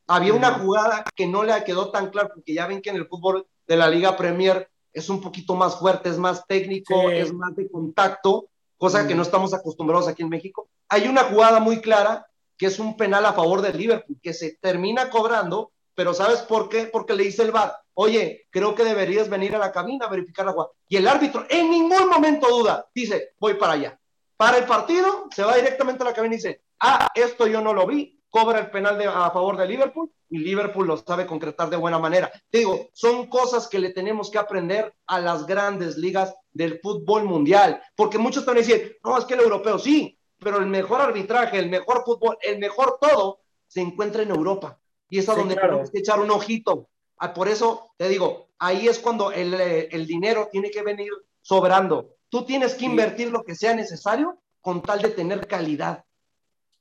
[0.06, 3.06] Había una jugada que no le quedó tan clara, porque ya ven que en el
[3.06, 7.57] fútbol de la Liga Premier es un poquito más fuerte, es más técnico, es más
[7.57, 10.68] de contacto, cosa que no estamos acostumbrados aquí en México.
[10.88, 12.27] Hay una jugada muy clara
[12.59, 16.68] que es un penal a favor del Liverpool, que se termina cobrando, pero ¿sabes por
[16.68, 16.85] qué?
[16.87, 20.46] Porque le dice el VAR, oye, creo que deberías venir a la cabina a verificar
[20.46, 20.70] la jugada.
[20.88, 23.98] Y el árbitro en ningún momento duda, dice, voy para allá.
[24.37, 27.75] Para el partido, se va directamente a la cabina y dice, ah, esto yo no
[27.75, 31.68] lo vi, cobra el penal de, a favor de Liverpool y Liverpool lo sabe concretar
[31.68, 32.33] de buena manera.
[32.51, 37.25] Te digo, son cosas que le tenemos que aprender a las grandes ligas del fútbol
[37.25, 41.03] mundial, porque muchos van a decir, no, es que el europeo sí, pero el mejor
[41.03, 45.55] arbitraje, el mejor fútbol, el mejor todo se encuentra en Europa y es a donde
[45.55, 46.88] tenemos que echar un ojito.
[47.18, 51.12] Ah, por eso te digo, ahí es cuando el, eh, el dinero tiene que venir
[51.42, 52.14] sobrando.
[52.31, 56.07] Tú tienes que invertir lo que sea necesario con tal de tener calidad.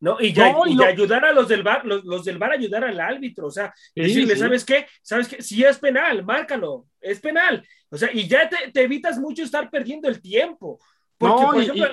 [0.02, 0.18] ¿No?
[0.20, 3.52] Y, ya, y ayudar a los del bar, los, del bar ayudar al árbitro, o
[3.52, 4.88] sea, decirle, ¿sabes qué?
[5.02, 5.42] ¿Sabes qué?
[5.42, 7.66] Si es penal, márcalo, es penal.
[7.90, 10.80] O sea, y ya te, evitas mucho estar perdiendo el tiempo.
[11.20, 11.88] Porque, por ejemplo,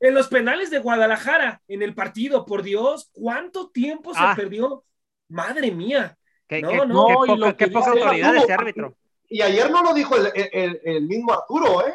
[0.00, 4.34] en, los penales de Guadalajara, en el partido, por Dios, ¿cuánto tiempo se ah.
[4.36, 4.84] perdió?
[5.28, 6.18] Madre mía.
[6.48, 8.96] Qué, no, no, qué poca, autoridad ese árbitro.
[9.28, 11.94] Y ayer no lo dijo el, el mismo Arturo, ¿eh?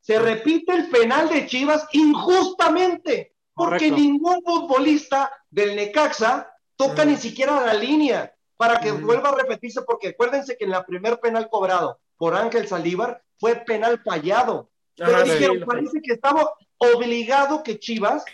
[0.00, 3.29] Se repite el penal de Chivas injustamente
[3.60, 9.82] porque ningún futbolista del Necaxa toca ni siquiera la línea para que vuelva a repetirse,
[9.82, 14.70] porque acuérdense que en la primer penal cobrado por Ángel Salívar fue penal fallado.
[14.96, 18.24] Pero dijeron, parece que estaba obligado que Chivas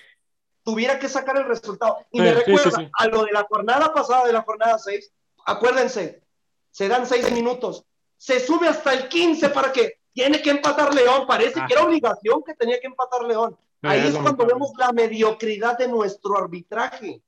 [0.63, 1.99] tuviera que sacar el resultado.
[2.11, 5.13] Y me recuerda a lo de la jornada pasada, de la jornada 6,
[5.45, 6.23] acuérdense,
[6.71, 7.85] se dan seis minutos,
[8.17, 12.43] se sube hasta el 15 para que tiene que empatar León, parece que era obligación
[12.45, 13.57] que tenía que empatar León.
[13.83, 17.23] No, Ahí es es cuando vemos la mediocridad de nuestro arbitraje.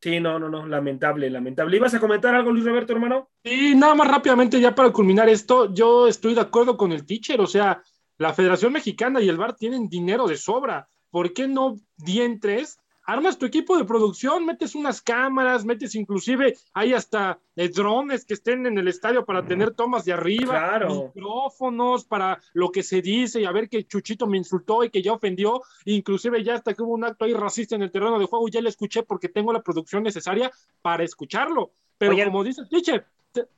[0.00, 1.76] Sí, no, no, no, lamentable, lamentable.
[1.76, 3.30] ¿Ibas a comentar algo, Luis Roberto, hermano?
[3.42, 7.40] Y nada más rápidamente, ya para culminar esto, yo estoy de acuerdo con el teacher,
[7.40, 7.82] o sea,
[8.18, 10.88] la Federación Mexicana y el VAR tienen dinero de sobra.
[11.10, 12.78] ¿Por qué no dientres?
[13.06, 18.34] Armas tu equipo de producción, metes unas cámaras, metes inclusive, hay hasta eh, drones que
[18.34, 21.12] estén en el estadio para tener tomas de arriba, Claro.
[21.14, 25.02] micrófonos para lo que se dice y a ver que Chuchito me insultó y que
[25.02, 28.26] ya ofendió, inclusive ya hasta que hubo un acto ahí racista en el terreno de
[28.26, 30.50] juego, ya le escuché porque tengo la producción necesaria
[30.82, 31.70] para escucharlo.
[31.98, 33.06] Pero Oye, como dice el teacher,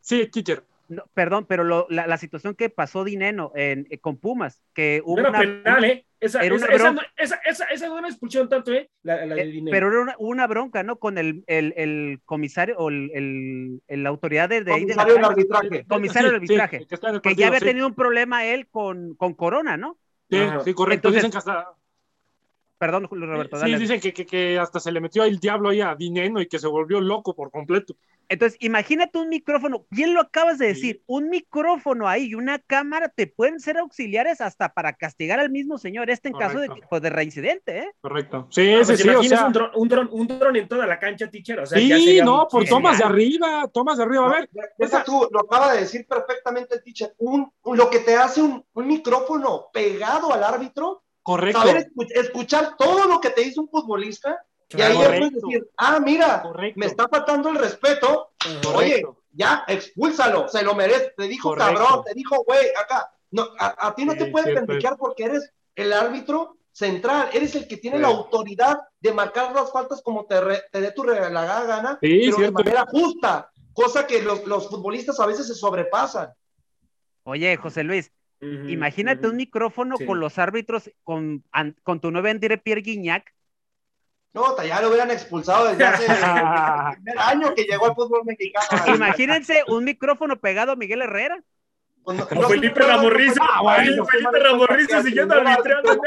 [0.00, 4.16] sí, teacher, No, perdón, pero lo- la, la situación que pasó Dineno en, eh, con
[4.18, 6.06] Pumas, que hubo Era una, penal, ¿eh?
[6.20, 7.02] Esa, era esa, una esa, bronca.
[7.02, 8.90] no, esa, esa, esa no era expulsión tanto, ¿eh?
[9.02, 10.98] La, la de eh, pero era una, una bronca, ¿no?
[10.98, 15.14] Con el, el, el comisario o el, el- el- la autoridad de, de de Comisario
[15.14, 15.84] del cancha, arbitraje.
[15.88, 16.86] comisario del Sí, sí, arbitraje,
[17.22, 17.66] que, ya había sí.
[17.66, 19.98] tenido un problema él con, con Corona, ¿no?
[20.30, 20.60] Sí, Ajá.
[20.60, 21.08] sí, correcto.
[21.08, 21.74] Entonces, dicen que hasta,
[22.78, 23.78] Perdón, Julio Roberto, sí, dale.
[23.78, 26.60] dicen que, que, que hasta se le metió el diablo ahí a Dineno y que
[26.60, 27.94] se volvió loco por completo.
[28.30, 30.72] Entonces, imagínate un micrófono, bien lo acabas de Sí.
[30.74, 35.50] decir, un micrófono ahí y una cámara te pueden ser auxiliares hasta para castigar al
[35.50, 37.90] mismo señor, este en caso de, pues, de reincidente, ¿eh?
[38.00, 38.46] Correcto.
[38.50, 39.46] Sí, No, sí, pues sí, o sea.
[39.46, 41.58] un dron, un, dron, un dron en toda la cancha, teacher.
[41.60, 44.26] O sea, ya Sí, sería no, por tomas de arriba, tomas de arriba.
[44.26, 47.14] A ver, Deja tú, lo acaba de decir perfectamente el teacher.
[47.18, 51.60] Un, un- lo que te hace un, un micrófono pegado al árbitro, correcto.
[51.60, 55.70] saber escu- escuchar todo lo que te dice un futbolista, y ahí ya puedes decir,
[55.76, 56.78] ah, mira, Correcto.
[56.80, 58.32] me está faltando el respeto,
[58.74, 61.74] oye, ya, expúlsalo, se lo merece, te dijo Correcto.
[61.74, 63.10] cabrón, te dijo güey, acá.
[63.30, 64.54] No, a, a ti no Sí, te cierto.
[64.66, 68.02] pendejear porque eres el árbitro central, eres el que tiene Sí.
[68.02, 72.22] la autoridad de marcar las faltas como te, re- te dé tu regalada gana, Sí,
[72.26, 76.32] pero de manera justa, cosa que los, los futbolistas a veces se sobrepasan.
[77.24, 80.06] Oye, José Luis, Imagínate un micrófono Sí.
[80.06, 83.34] con los árbitros, con, an- con tu nuevo André Pierre Guignac,
[84.34, 86.04] No, ya lo hubieran expulsado desde hace
[86.92, 88.94] el primer año que llegó al fútbol mexicano.
[88.94, 91.42] imagínense un micrófono pegado a Miguel Herrera.
[92.04, 92.80] Pues no- se Felipe.
[92.84, 96.00] Ah, bueno, Felipe no, siguiendo arbitrando.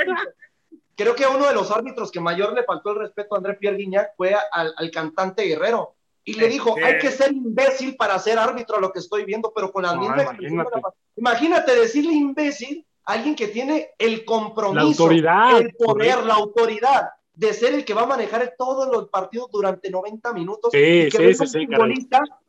[0.95, 3.77] Creo que uno de los árbitros que mayor le faltó el respeto a André Pierre
[3.77, 5.95] Guignac fue al, al cantante Guerrero.
[6.23, 9.51] Y le dijo, hay que ser imbécil para ser árbitro a lo que estoy viendo,
[9.55, 10.97] pero con la No, misma expresión de la imagínate.
[11.17, 16.25] Imagínate decirle imbécil a alguien que tiene el compromiso, La autoridad, el poder, correcto.
[16.25, 20.71] la autoridad de ser el que va a manejar todos los partidos durante 90 minutos
[20.71, 21.67] Sí, y que sí, sí,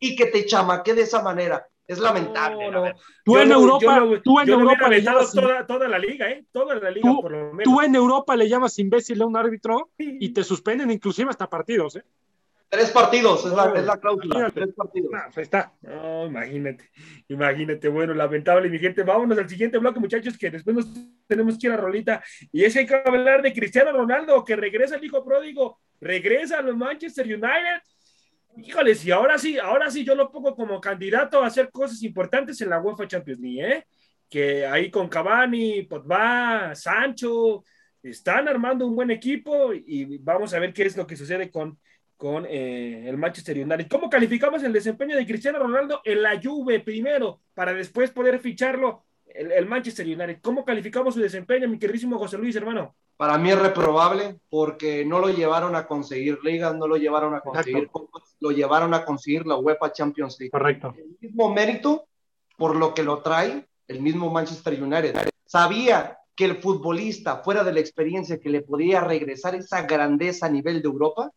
[0.01, 1.67] y que te chamaque de esa manera.
[1.87, 2.71] Es lamentable.
[2.71, 2.93] No, no.
[3.25, 6.31] Tú en lo- Europa, yo tú en yo Europa le llamas, toda, toda la liga,
[6.31, 6.45] ¿eh?
[6.53, 7.65] Toda la liga, Tú- por lo menos.
[7.65, 11.97] tú en Europa le llamas imbécil a un árbitro y te suspenden inclusive hasta partidos,
[11.97, 12.05] ¿eh?
[12.73, 14.25] Tres partidos, es la, es la cláusula.
[14.25, 14.61] imagínate.
[14.63, 15.11] Tres partidos.
[15.11, 15.75] Pues ahí está.
[15.83, 16.91] No, imagínate,
[17.29, 19.03] imagínate, bueno, lamentable, mi gente.
[19.03, 20.89] Vámonos al siguiente bloque, muchachos, que después nos
[21.27, 22.25] tenemos que ir a Rolita.
[22.51, 26.61] Y es que hay que hablar de Cristiano Ronaldo, que regresa el hijo pródigo, regresa
[26.61, 27.83] a los Manchester United.
[28.57, 32.59] Híjoles, y ahora sí, ahora sí yo lo pongo como candidato a hacer cosas importantes
[32.63, 33.87] en la UEFA Champions League, ¿eh?
[34.31, 37.65] Que ahí con Cavani, Pogba, Sancho,
[38.03, 41.79] están armando un buen equipo y vamos a ver qué es lo que sucede con
[42.23, 43.89] con eh, el Manchester United.
[43.91, 49.03] ¿Cómo calificamos el desempeño de Cristiano Ronaldo en la Juve primero para después poder ficharlo
[49.27, 50.39] el, el Manchester United?
[50.41, 52.95] ¿Cómo calificamos su desempeño, mi queridísimo José Luis, hermano?
[53.17, 57.41] Para mí es reprobable porque no lo llevaron a conseguir ligas, no lo llevaron a
[57.41, 60.53] conseguir copas, lo llevaron a conseguir la UEFA Champions League.
[60.53, 60.95] Correcto.
[60.97, 62.05] El mismo mérito
[62.57, 65.29] por lo que lo trae el mismo Manchester United.
[65.45, 70.51] Sabía que el futbolista, fuera de la experiencia que le podía regresar esa grandeza a
[70.51, 71.33] nivel de Europa,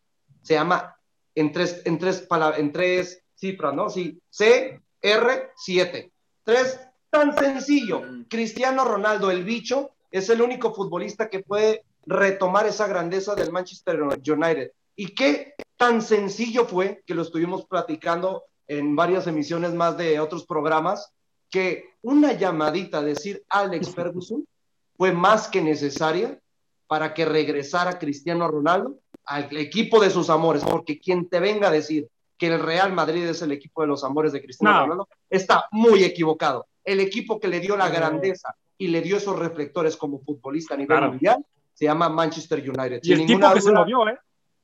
[0.45, 0.95] se llama
[1.33, 3.89] en tres, en tres, palabras, en tres cifras, ¿no?
[3.89, 6.11] Sí, CR7.
[6.43, 6.79] Tres,
[7.09, 8.03] tan sencillo.
[8.29, 14.01] Cristiano Ronaldo, el bicho, es el único futbolista que puede retomar esa grandeza del Manchester
[14.01, 14.71] United.
[14.95, 20.45] ¿Y qué tan sencillo fue que lo estuvimos platicando en varias emisiones más de otros
[20.45, 21.11] programas?
[21.49, 24.47] Que una llamadita, decir Alex Ferguson,
[24.95, 26.39] fue más que necesaria
[26.87, 31.71] para que regresara Cristiano Ronaldo al equipo de sus amores, porque quien te venga a
[31.71, 32.07] decir
[32.37, 34.81] que el Real Madrid es el equipo de los amores de Cristiano No.
[34.83, 36.67] Ronaldo, está muy equivocado.
[36.83, 40.77] El equipo que le dio la grandeza y le dio esos reflectores como futbolista a
[40.77, 41.11] nivel Claro.
[41.11, 42.99] mundial se llama Manchester United.
[43.03, 44.17] Y el Sin tipo ninguna que se duda, lo dio, ¿eh?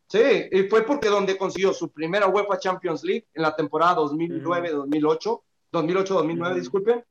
[0.07, 0.19] Sí,
[0.51, 6.49] y fue porque donde consiguió su primera UEFA Champions League en la temporada 2009-2008, 2008-2009,
[6.51, 6.59] Ujú.
[6.59, 7.03] disculpen,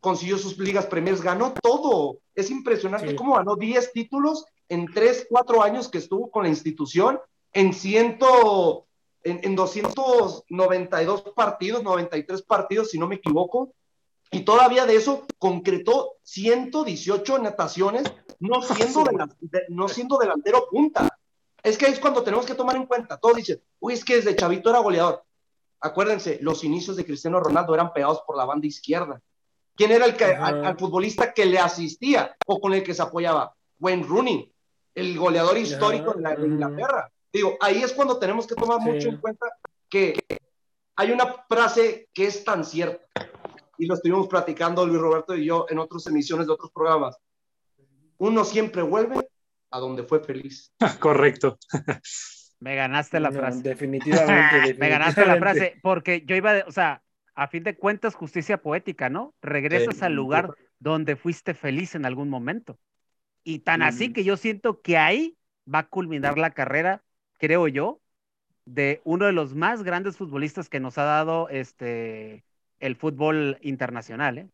[0.00, 2.18] consiguió sus ligas premiers, ganó todo.
[2.34, 3.16] Es impresionante Sí.
[3.16, 7.20] cómo ganó 10 títulos en 3, 4 años que estuvo con la institución,
[7.52, 8.86] en, ciento,
[9.22, 13.72] en, en 292 partidos, 93 partidos, si no me equivoco.
[14.30, 18.04] Y todavía de eso concretó 118 anotaciones,
[18.40, 19.04] no siendo,
[19.70, 21.18] no siendo delantero punta.
[21.62, 23.18] Es que es cuando tenemos que tomar en cuenta.
[23.18, 25.24] Todos dicen, uy, es que desde chavito era goleador.
[25.80, 29.20] Acuérdense, los inicios de Cristiano Ronaldo eran pegados por la banda izquierda.
[29.74, 33.54] ¿Quién era el que, al, futbolista que le asistía o con el que se apoyaba?
[33.78, 34.52] Wayne Rooney,
[34.98, 37.10] el goleador histórico de, la, Inglaterra.
[37.32, 39.46] Digo, ahí es cuando tenemos que tomar mucho en cuenta
[39.88, 40.18] que
[40.96, 43.06] hay una frase que es tan cierta,
[43.78, 47.16] y lo estuvimos platicando Luis Roberto y yo en otras emisiones de otros programas.
[48.18, 49.28] Uno siempre vuelve
[49.70, 50.72] a donde fue feliz.
[51.00, 51.58] Correcto.
[52.58, 53.62] Me ganaste la frase.
[53.62, 57.02] definitivamente, Me ganaste la frase, porque yo iba, o sea,
[57.36, 59.32] a fin de cuentas, justicia poética, ¿no?
[59.40, 62.80] Regresas al lugar donde fuiste feliz en algún momento.
[63.48, 65.38] Y tan así que yo siento que ahí
[65.72, 67.02] va a culminar la carrera,
[67.38, 67.98] creo yo,
[68.66, 72.44] de uno de los más grandes futbolistas que nos ha dado este
[72.78, 74.48] el fútbol internacional, ¿eh?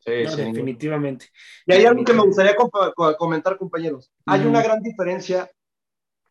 [0.00, 1.30] Sí, definitivamente.
[1.64, 2.54] Y hay algo que me gustaría
[3.16, 4.12] comentar, compañeros.
[4.26, 5.50] Hay una gran diferencia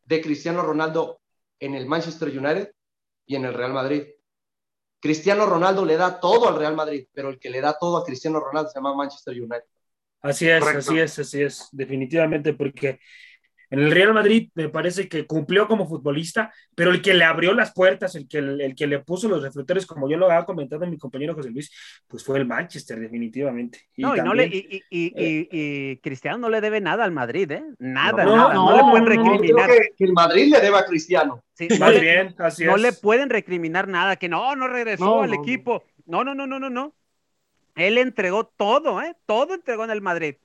[0.06, 1.20] de Cristiano Ronaldo
[1.60, 2.76] en el Manchester United
[3.26, 4.04] y en el Real Madrid.
[5.00, 8.06] Cristiano Ronaldo le da todo al Real Madrid, pero el que le da todo a
[8.06, 9.64] Cristiano Ronaldo se llama Manchester United.
[10.24, 13.00] Así es, así es, así es, definitivamente, porque
[13.74, 17.54] en el Real Madrid me parece que cumplió como futbolista, pero el que le abrió
[17.54, 20.86] las puertas, el que, el, que le puso los reflectores, como yo lo había comentado
[20.86, 21.72] mi compañero José Luis,
[22.08, 23.82] pues fue el Manchester, definitivamente.
[23.98, 25.12] Y no, y, no le, y, y,
[25.52, 27.64] y, Cristiano no le debe nada al Madrid, ¿eh?
[27.80, 28.54] Nada, no, nada.
[28.54, 29.66] No, le pueden recriminar.
[29.66, 31.44] Creo que, el Madrid le debe a Cristiano.
[31.54, 35.34] Sí, no le, bien, así No le pueden recriminar nada, que no, no regresó al
[35.34, 35.84] equipo.
[36.06, 36.94] No, no, no, no, no, no.
[37.76, 39.16] Él entregó todo, ¿eh?
[39.26, 40.36] Todo entregó en el Madrid.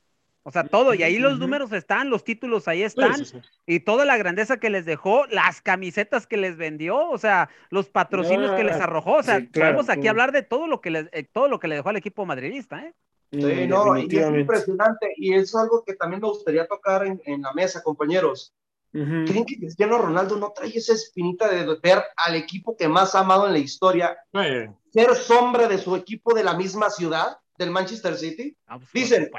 [0.49, 3.23] O sea, todo, y ahí los números están, los títulos ahí están,
[3.67, 7.91] y toda la grandeza que les dejó, las camisetas que les vendió, o sea, los
[7.91, 11.25] patrocinios que les arrojó, o sea, podemos aquí hablar de todo lo que les, eh,
[11.25, 12.95] todo lo que le dejó al equipo madridista, ¿eh?
[13.31, 17.53] Sí, no, y es impresionante, y es algo que también me gustaría tocar en, la
[17.53, 18.55] mesa, compañeros.
[18.91, 23.21] ¿Creen que Cristiano Ronaldo no trae esa espinita de ver al equipo que más ha
[23.21, 27.39] amado en la historia ser sombra de su equipo de la misma ciudad?
[27.59, 28.57] del Manchester City.
[28.67, 29.31] Ah, pues, Dicen,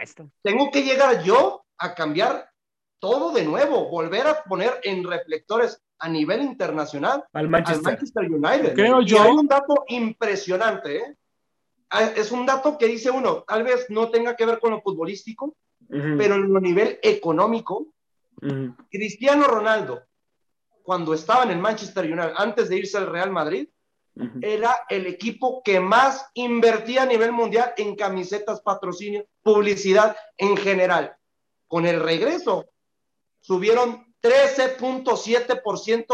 [0.43, 2.49] tengo que llegar yo a cambiar
[2.99, 8.73] todo de nuevo, volver a poner en reflectores a nivel internacional al Manchester, United.
[8.75, 9.17] Creo yo.
[9.17, 11.15] Y hay un dato impresionante, ¿eh?
[11.91, 14.81] Ah, es un dato que dice uno, tal vez no tenga que ver con lo
[14.81, 15.55] futbolístico,
[15.89, 17.87] pero en lo nivel económico,
[18.89, 20.03] Cristiano Ronaldo,
[20.83, 23.67] cuando estaba en el Manchester United, antes de irse al Real Madrid,
[24.41, 31.15] era el equipo que más invertía a nivel mundial en camisetas, patrocinio, publicidad en general.
[31.67, 32.65] Con el regreso,
[33.39, 36.05] subieron 13.7%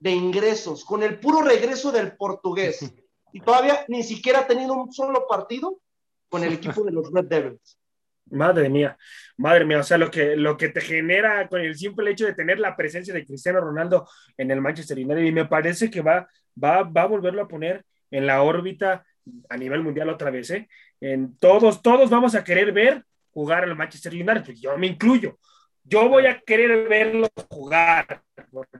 [0.00, 2.80] de ingresos, con el puro regreso del portugués.
[3.32, 5.78] Y todavía ni siquiera ha tenido un solo partido
[6.28, 7.78] con el equipo de los Red Devils.
[8.30, 8.96] Madre mía,
[9.36, 12.34] madre mía, o sea, lo que, lo que te genera con el simple hecho de
[12.34, 16.28] tener la presencia de Cristiano Ronaldo en el Manchester United, y me parece que va,
[16.62, 19.04] va, va a volverlo a poner en la órbita
[19.48, 20.68] a nivel mundial otra vez, ¿eh?
[21.00, 25.38] En todos, todos vamos a querer ver jugar al Manchester United, yo me incluyo.
[25.84, 28.22] Yo voy a querer verlo jugar.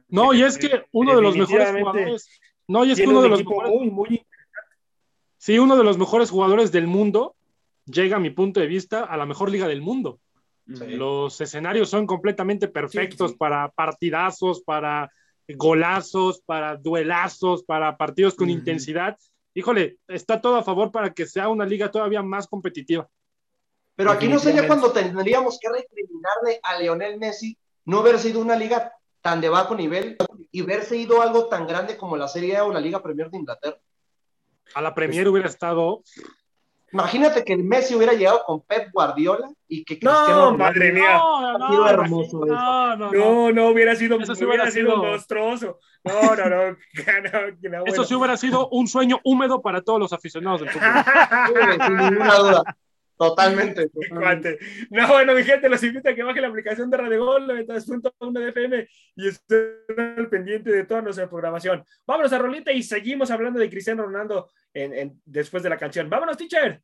[0.08, 2.40] No, y es que uno de los mejores jugadores.
[2.68, 4.26] No, y es que uno de los mejores, muy, muy...
[5.38, 7.34] Sí, uno de los mejores jugadores del mundo
[7.90, 10.20] llega a mi punto de vista a la mejor liga del mundo.
[10.66, 15.10] Los escenarios son completamente perfectos para partidazos, para
[15.48, 19.18] golazos, para duelazos, para partidos con intensidad.
[19.52, 23.08] Híjole, está todo a favor para que sea una liga todavía más competitiva.
[23.96, 28.56] Pero aquí no sería cuando tendríamos que recriminarle a Leonel Messi no haber sido una
[28.56, 30.16] liga tan de bajo nivel
[30.50, 33.38] y haberse ido algo tan grande como la Serie A o la Liga Premier de
[33.38, 33.78] Inglaterra.
[34.74, 36.02] A la Premier hubiera estado
[36.92, 41.18] Imagínate que el Messi hubiera llegado con Pep Guardiola y que Cristiano no, madre mía.
[41.18, 45.78] No, no, hermoso no, no, no, no, hubiera sido, hubiera, sido, monstruoso.
[46.02, 46.76] No, no, no.
[47.86, 51.86] Eso sí hubiera sido un sueño húmedo para todos los aficionados del fútbol.
[51.86, 52.76] sin ninguna duda.
[53.20, 53.90] Totalmente,
[54.90, 58.32] No, bueno, mi gente, los invito a que bajen la aplicación de Radio Gol, 92.1
[58.32, 59.74] de FM y estén
[60.16, 61.84] al pendiente de toda nuestra programación.
[62.06, 66.08] Vámonos a Rolita y seguimos hablando de Cristiano Ronaldo en, después de la canción.
[66.08, 66.80] Vámonos, teacher.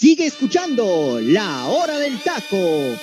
[0.00, 2.96] Sigue escuchando La Hora del Taco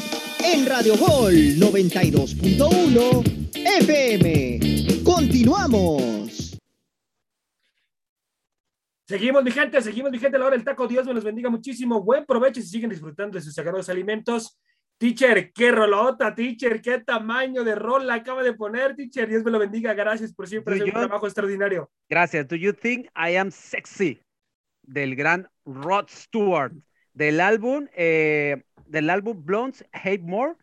[0.43, 5.03] en Radio Gol 92.1 FM.
[5.03, 6.57] Continuamos.
[9.07, 10.87] Seguimos, mi gente, seguimos, mi gente, La Hora del Taco.
[10.87, 12.01] Dios me los bendiga muchísimo.
[12.01, 14.59] Buen provecho si siguen disfrutando de sus sagrados alimentos.
[14.97, 19.29] Teacher, qué rolota, teacher, qué tamaño de rol acaba de poner, teacher.
[19.29, 19.93] Dios me lo bendiga.
[19.93, 21.91] Gracias por siempre hacer un trabajo extraordinario.
[22.09, 22.47] Gracias.
[22.47, 24.19] Do you think I am sexy?
[24.81, 26.73] Del gran Rod Stewart.
[27.17, 30.53] Del álbum, eh, del álbum Blondes Hate More,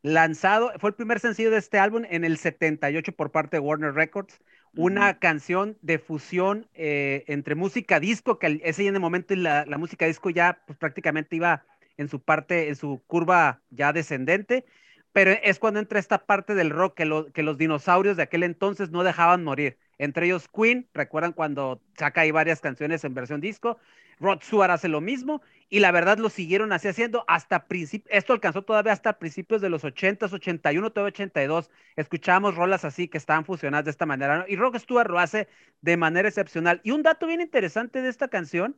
[0.00, 3.94] lanzado, fue el primer sencillo de este álbum en el 78 por parte de Warner
[3.94, 4.40] Records.
[4.76, 9.76] Una canción de fusión eh, entre música disco, que ese en el momento la, la
[9.76, 11.64] música disco ya pues, prácticamente iba
[11.96, 14.64] en su parte, en su curva ya descendente,
[15.10, 18.90] pero es cuando entra esta parte del rock que, que los dinosaurios de aquel entonces
[18.90, 19.78] no dejaban morir.
[19.98, 23.78] Entre ellos Queen, recuerdan cuando saca ahí varias canciones en versión disco,
[24.20, 28.32] Rod Stewart hace lo mismo y la verdad lo siguieron así haciendo hasta principios, esto
[28.32, 33.44] alcanzó todavía hasta principios de los 80s, 81, todo 82, escuchábamos rolas así que estaban
[33.44, 35.48] fusionadas de esta manera y Rod Stewart lo hace
[35.80, 36.80] de manera excepcional.
[36.84, 38.76] Y un dato bien interesante de esta canción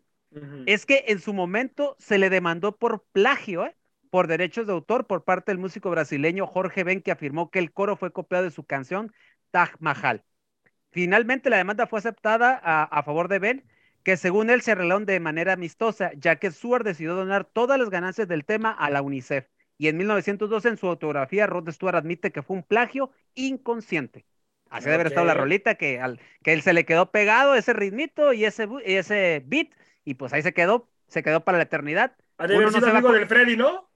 [0.66, 3.76] es que en su momento se le demandó por plagio, ¿eh?
[4.10, 7.72] por derechos de autor por parte del músico brasileño Jorge Ben, que afirmó que el
[7.72, 9.12] coro fue copiado de su canción
[9.50, 10.24] Taj Mahal.
[10.97, 13.64] Finalmente la demanda fue aceptada a, favor de Ben,
[14.03, 17.90] que según él se arreglaron de manera amistosa, ya que Stewart decidió donar todas las
[17.90, 19.47] ganancias del tema a la UNICEF.
[19.76, 24.24] Y en 1912, en su autografía, Rod Stewart admite que fue un plagio inconsciente.
[24.70, 27.74] Así debe haber estado la rolita, que, al, que él se le quedó pegado ese
[27.74, 29.68] ritmito y ese, ese beat,
[30.03, 32.16] y pues ahí se quedó, se quedó para la eternidad.
[32.38, 33.90] Ha de haber sido amigo del Freddy, ¿no?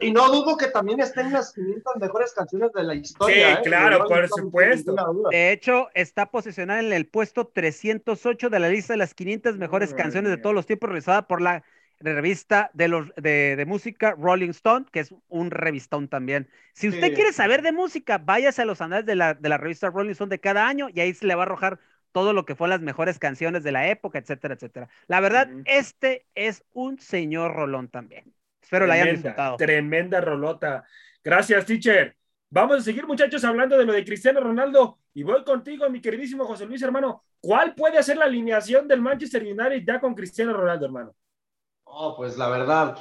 [0.00, 3.34] Y no dudo que también estén las 500 mejores canciones de la historia.
[3.34, 3.62] Sí, ¿eh?
[3.62, 4.94] claro, por supuesto.
[5.30, 9.94] De hecho, está posicionada en el puesto 308 de la lista de las 500 mejores
[9.94, 11.62] canciones de todos los tiempos, realizada por la
[12.00, 16.48] revista de, los, de, música Rolling Stone, que es un revistón también.
[16.72, 19.90] Si usted quiere saber de música, váyase a los anales de la, de la revista
[19.90, 21.78] Rolling Stone de cada año y ahí se le va a arrojar
[22.12, 24.88] todo lo que fue las mejores canciones de la época, etcétera, etcétera.
[25.08, 28.34] La verdad, este es un señor rolón también.
[28.62, 29.56] Espero la hayan disfrutado.
[29.56, 30.84] Tremenda rolota.
[31.24, 32.16] Gracias, teacher.
[32.50, 34.98] Vamos a seguir, muchachos, hablando de lo de Cristiano Ronaldo.
[35.14, 37.24] Y voy contigo, mi queridísimo José Luis, hermano.
[37.40, 41.14] ¿Cuál puede ser la alineación del Manchester United ya con Cristiano Ronaldo, hermano?
[41.84, 42.98] Oh, pues la verdad,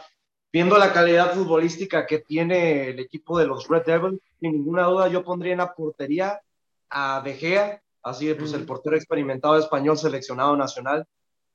[0.52, 5.08] viendo la calidad futbolística que tiene el equipo de los Red Devils, sin ninguna duda
[5.08, 6.42] yo pondría en la portería
[6.90, 11.08] a De Gea, Así pues el portero experimentado español seleccionado nacional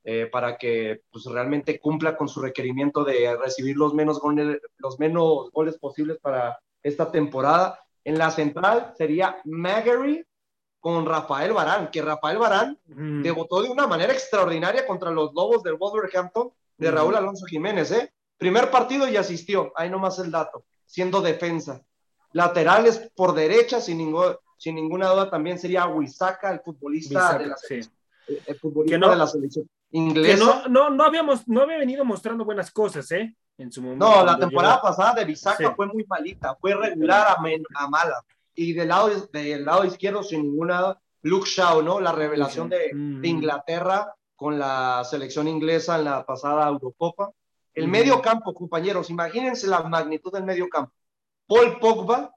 [0.03, 4.99] eh, para que pues, realmente cumpla con su requerimiento de recibir los menos, goles, los
[4.99, 7.79] menos goles posibles para esta temporada.
[8.05, 10.23] En la central sería Magary
[10.79, 15.75] con Rafael Barán, que Rafael Barán debutó de una manera extraordinaria contra los Lobos del
[15.75, 18.13] Wolverhampton de Raúl Alonso Jiménez, ¿eh?
[18.37, 21.83] Primer partido y asistió, ahí nomás el dato, siendo defensa.
[22.31, 27.57] Laterales por derecha, sin ningún, sin ninguna duda también sería Wisaka, el futbolista, de, la
[27.57, 27.95] selección,
[28.27, 30.63] el futbolista de la selección inglesa.
[30.63, 33.35] Que no, no, habíamos, no había venido mostrando buenas cosas, ¿eh?
[33.57, 34.05] En su momento.
[34.05, 37.37] No, la temporada pasada de Wisaka fue muy malita, fue regular
[37.75, 38.23] a, mala.
[38.53, 41.99] Y del lado, del lado izquierdo, sin ninguna Luke Shaw, ¿no?
[41.99, 43.23] La revelación de, mm.
[43.25, 47.31] Inglaterra con la selección inglesa en la pasada Eurocopa.
[47.73, 47.91] El mm.
[47.91, 50.93] medio campo, compañeros, imagínense la magnitud del medio campo.
[51.47, 52.33] Paul Pogba,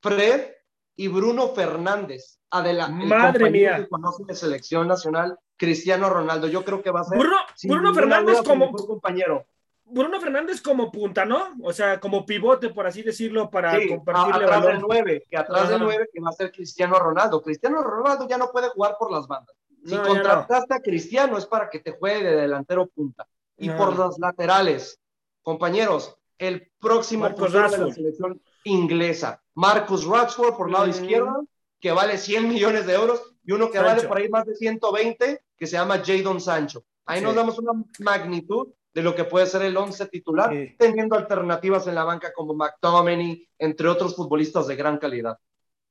[0.00, 0.55] Fred,
[0.96, 2.40] y Bruno Fernández.
[2.50, 3.06] Adelante.
[3.06, 3.76] Madre mía.
[3.76, 6.48] Que conoce de selección nacional, Cristiano Ronaldo.
[6.48, 7.18] Yo creo que va a ser.
[7.18, 9.46] Bruno, Bruno Fernández como compañero.
[9.88, 11.54] Bruno Fernández como punta, ¿no?
[11.62, 15.68] O sea, como pivote, por así decirlo, para sí, compartirle atrás del 9, que atrás
[15.68, 17.40] del 9 que va a ser Cristiano Ronaldo.
[17.40, 19.54] Cristiano Ronaldo ya no puede jugar por las bandas.
[19.84, 23.28] Si contrataste a Cristiano es para que te juegue de delantero punta.
[23.56, 25.00] Y por los laterales,
[25.42, 29.42] compañeros, el próximo de la selección inglesa.
[29.54, 30.90] Marcus Rashford por lado mm.
[30.90, 31.46] izquierdo,
[31.80, 35.40] que vale 100 millones de euros, y uno que vale por ahí más de 120,
[35.56, 36.84] que se llama Jadon Sancho.
[37.06, 41.86] Ahí nos damos una magnitud de lo que puede ser el 11 titular, teniendo alternativas
[41.86, 45.38] en la banca como McTominay, entre otros futbolistas de gran calidad.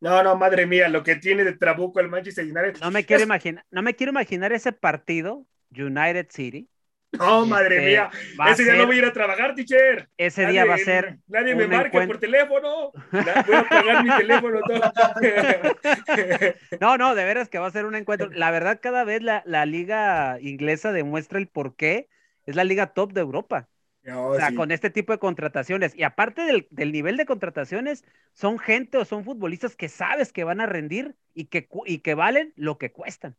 [0.02, 2.82] No, no, madre mía, lo que tiene de trabuco el Manchester United.
[2.82, 6.68] No me quiero imaginar, no me quiero imaginar ese partido United City
[7.20, 8.10] Oh, madre este, mía.
[8.52, 10.10] Ese día no voy a ir a trabajar, teacher.
[10.18, 11.20] Ese día va a ser.
[11.28, 12.92] Nadie me marca por teléfono.
[13.12, 14.60] Voy a pagar mi teléfono.
[16.82, 18.30] no, no, de veras que va a ser un encuentro.
[18.32, 22.10] La verdad, cada vez la, la liga inglesa demuestra el por qué
[22.46, 23.70] es la liga top de Europa.
[24.14, 25.96] o sea, con este tipo de contrataciones.
[25.96, 30.44] Y aparte del, del, nivel de contrataciones, son gente o son futbolistas que sabes que
[30.44, 33.36] van a rendir y que, y que valen lo que cuestan.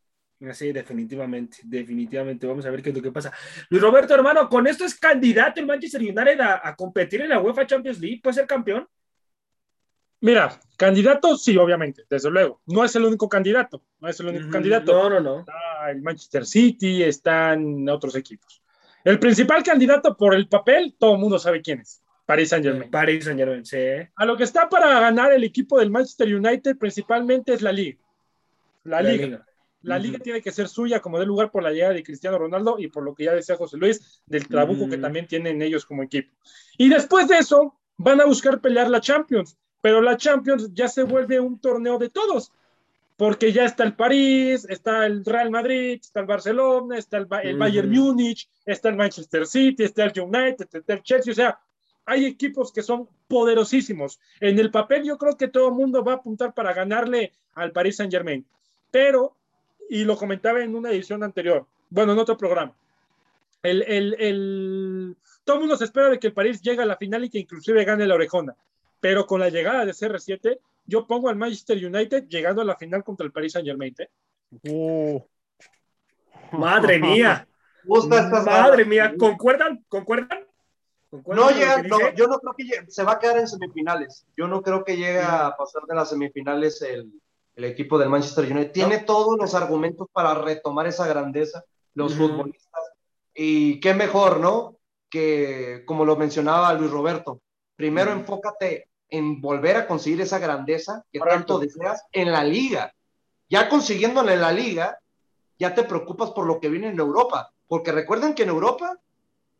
[0.53, 2.45] Sí, definitivamente, definitivamente.
[2.45, 3.33] Vamos a ver qué es lo que pasa.
[3.69, 7.39] Luis Roberto, hermano, con esto es candidato el Manchester United a, a competir en la
[7.39, 8.19] UEFA Champions League.
[8.21, 8.87] ¿Puede ser campeón?
[10.19, 12.61] Mira, candidato, sí, obviamente, desde luego.
[12.65, 14.91] No es el único candidato, no es el único candidato.
[14.91, 15.39] No, no, no.
[15.39, 18.61] Está el Manchester City, están otros equipos.
[19.03, 22.01] El principal candidato por el papel, todo el mundo sabe quién es.
[22.25, 22.91] Paris Saint Germain.
[22.91, 23.77] Paris Saint Germain, sí.
[24.15, 27.99] A lo que está para ganar el equipo del Manchester United principalmente es la liga.
[28.83, 29.25] La, La liga.
[29.25, 29.45] liga.
[29.87, 32.75] La liga tiene que ser suya como de lugar por la llegada de Cristiano Ronaldo
[32.77, 36.03] y por lo que ya decía José Luis, del trabuco que también tienen ellos como
[36.03, 36.35] equipo.
[36.77, 41.03] Y después de eso, van a buscar pelear la Champions, pero la Champions ya se
[41.03, 42.51] vuelve un torneo de todos,
[43.15, 47.41] porque ya está el París, está el Real Madrid, está el Barcelona, está el, Ba-
[47.41, 47.57] el.
[47.57, 51.59] Bayern Múnich, está el Manchester City, está el United, está el Chelsea, o sea,
[52.05, 54.19] hay equipos que son poderosísimos.
[54.39, 57.71] En el papel yo creo que todo el mundo va a apuntar para ganarle al
[57.71, 58.45] Paris Saint Germain,
[58.91, 59.35] pero,
[59.89, 62.73] y lo comentaba en una edición anterior, bueno, en otro programa,
[63.63, 66.97] el, el, el- todo el mundo se espera de que el París llegue a la
[66.97, 68.55] final y que inclusive gane la orejona,
[68.99, 73.03] pero con la llegada de CR7, yo pongo al Manchester United llegando a la final
[73.03, 73.95] contra el Paris Saint Germain.
[73.99, 74.09] ¿eh?
[74.69, 75.21] Uh.
[76.51, 77.47] Madre mía.
[77.89, 79.13] Estas Madre mía.
[79.17, 79.83] ¿Concuerdan?
[79.87, 80.45] ¿Concuerdan?
[81.09, 84.25] ¿Concuerdan No llega, no, yo no creo que llegue- se va a quedar en semifinales.
[84.35, 87.09] Yo no creo que llegue a pasar de las semifinales el,
[87.57, 88.71] el equipo del Manchester United.
[88.71, 91.63] Tiene todos los argumentos para retomar esa grandeza,
[91.95, 92.83] los futbolistas.
[93.33, 94.77] Y qué mejor, ¿no?
[95.09, 97.41] Que, como lo mencionaba Luis Roberto,
[97.75, 101.37] primero enfócate en volver a conseguir esa grandeza que Correcto.
[101.39, 102.93] tanto deseas en la liga.
[103.49, 104.99] Ya consiguiéndola en la liga,
[105.57, 107.51] ya te preocupas por lo que viene en Europa.
[107.67, 108.99] Porque recuerden que en Europa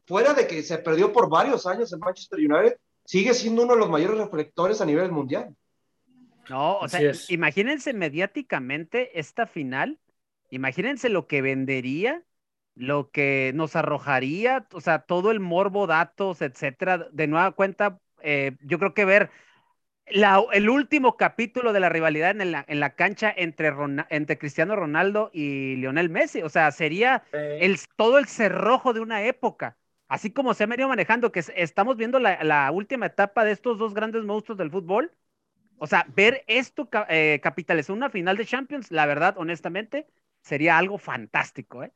[0.06, 3.80] fuera de que se perdió por varios años en Manchester United, sigue siendo uno de
[3.80, 5.56] los mayores reflectores a nivel mundial.
[6.48, 7.28] No, o Así sea, es.
[7.28, 10.00] imagínense mediáticamente esta final,
[10.50, 12.24] imagínense lo que vendería,
[12.76, 17.00] lo que nos arrojaría, o sea, todo el morbo, datos, etcétera.
[17.12, 19.32] De nueva cuenta, eh, yo creo que ver
[20.08, 24.38] la- el último capítulo de la rivalidad en la, en la cancha entre, Rona- entre
[24.39, 27.24] Cristiano Ronaldo y Lionel Messi, o sea, sería
[27.58, 29.78] el, todo el cerrojo de una época.
[30.08, 33.52] Así como se ha venido manejando, que es- estamos viendo la, la última etapa de
[33.52, 35.12] estos dos grandes monstruos del fútbol.
[35.78, 40.08] O sea, ver esto eh, capitalizar una final de Champions, la verdad, honestamente,
[40.42, 41.92] sería algo fantástico, ¿eh?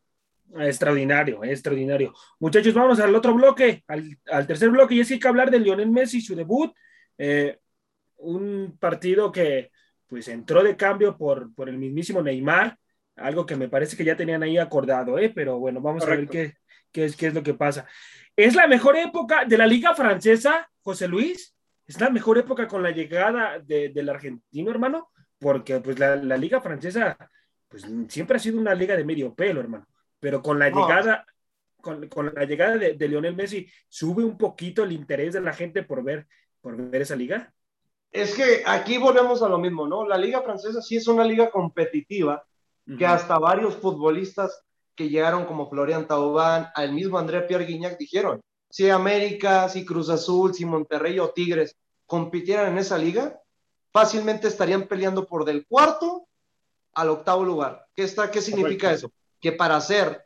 [0.59, 2.13] Extraordinario, extraordinario.
[2.39, 5.49] Muchachos, vamos al otro bloque, al, al tercer bloque, y es que hay que hablar
[5.49, 6.73] de Lionel Messi, su debut,
[7.17, 7.59] eh,
[8.17, 9.71] un partido que
[10.07, 12.77] pues entró de cambio por, por el mismísimo Neymar,
[13.15, 15.31] algo que me parece que ya tenían ahí acordado, ¿eh?
[15.33, 16.55] pero bueno, vamos a ver qué,
[16.91, 17.87] qué, es, qué es lo que pasa.
[18.35, 21.55] ¿Es la mejor época de la liga francesa, José Luis?
[21.91, 25.09] ¿Es la mejor época con la llegada de- del argentino, hermano?
[25.39, 27.17] Porque pues la, la liga francesa
[27.67, 29.85] pues siempre ha sido una liga de medio pelo, hermano
[30.19, 31.25] pero con la llegada,
[31.81, 35.51] con, con la llegada de, de Lionel Messi, sube un poquito el interés de la
[35.51, 36.27] gente por ver,
[36.61, 37.51] por ver esa liga.
[38.11, 40.07] Es que aquí volvemos a lo mismo, ¿no?
[40.07, 42.45] La liga francesa sí es una liga competitiva
[42.99, 44.63] que hasta varios futbolistas
[44.95, 48.39] que llegaron como Florian Thauvin, al mismo André Pierre Guignac dijeron,
[48.71, 53.39] si América, si Cruz Azul, si Monterrey o Tigres compitieran en esa liga,
[53.91, 56.27] fácilmente estarían peleando por del cuarto
[56.93, 57.85] al octavo lugar.
[57.93, 59.07] ¿Qué, está, qué significa Correcto.
[59.07, 59.13] eso?
[59.39, 60.25] Que para ser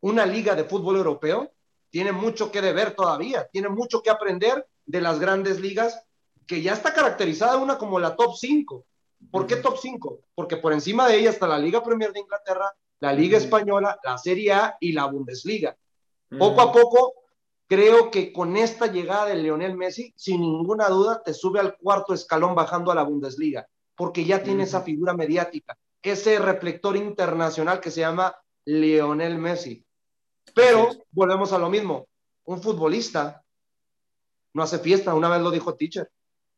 [0.00, 1.52] una liga de fútbol europeo
[1.90, 6.02] tiene mucho que deber todavía, tiene mucho que aprender de las grandes ligas
[6.46, 8.84] que ya está caracterizada una como la top 5.
[9.30, 10.20] ¿Por qué top 5?
[10.34, 13.38] Porque por encima de ella está la Liga Premier de Inglaterra, la Liga.
[13.38, 15.76] Española, la Serie A y la Bundesliga.
[16.38, 17.21] Poco a poco,
[17.68, 22.14] creo que con esta llegada de Lionel Messi, sin ninguna duda, te sube al cuarto
[22.14, 24.68] escalón bajando a la Bundesliga, porque ya tiene Ujú.
[24.68, 28.34] esa figura mediática, ese reflector internacional que se llama
[28.64, 29.84] Lionel Messi.
[30.54, 32.06] Pero volvemos a lo mismo,
[32.44, 33.42] un futbolista
[34.54, 36.10] no hace fiesta, una vez lo dijo Teacher.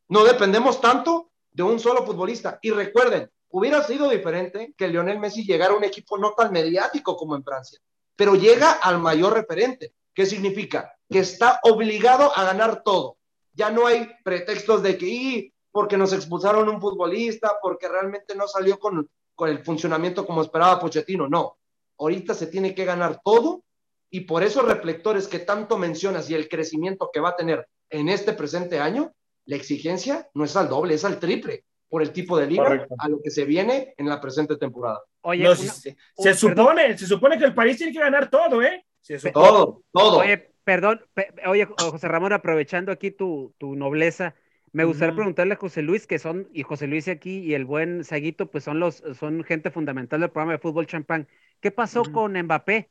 [0.09, 2.59] No dependemos tanto de un solo futbolista.
[2.61, 7.17] Y recuerden, hubiera sido diferente que Lionel Messi llegara a un equipo no tan mediático
[7.17, 7.79] como en Francia,
[8.17, 9.95] pero llega al mayor referente.
[10.15, 10.95] ¿Qué significa?
[11.11, 13.17] Que está obligado a ganar todo.
[13.53, 18.47] Ya no hay pretextos de que, "Y, porque nos expulsaron un futbolista, porque realmente no
[18.47, 21.29] salió con, con el funcionamiento como esperaba Pochettino.
[21.29, 21.57] No,
[21.99, 23.65] ahorita se tiene que ganar todo
[24.11, 28.09] y por esos reflectores que tanto mencionas y el crecimiento que va a tener en
[28.09, 29.13] este presente año,
[29.47, 32.95] la exigencia no es al doble, es al triple por el tipo de liga Correcto.
[32.99, 35.03] a lo que se viene en la presente temporada.
[35.23, 36.57] Oye, No, una- se, se- un- se perdón.
[36.67, 38.85] supone, se supone que el país tiene que ganar todo, ¿eh?
[39.05, 39.47] Se supone.
[39.47, 40.19] Todo, todo.
[40.21, 44.35] Oye, perdón, pe- oye, José Ramón, aprovechando aquí tu, tu nobleza,
[44.73, 48.03] Me gustaría preguntarle a José Luis, que son, y José Luis aquí y el buen
[48.03, 51.29] Saguito, pues son los, son gente fundamental del programa de fútbol champán.
[51.61, 52.91] ¿Qué pasó con Mbappé?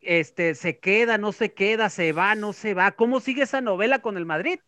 [0.00, 2.92] Este, ¿se queda, no se queda, se va, no se va?
[2.92, 4.60] ¿Cómo sigue esa novela con el Madrid?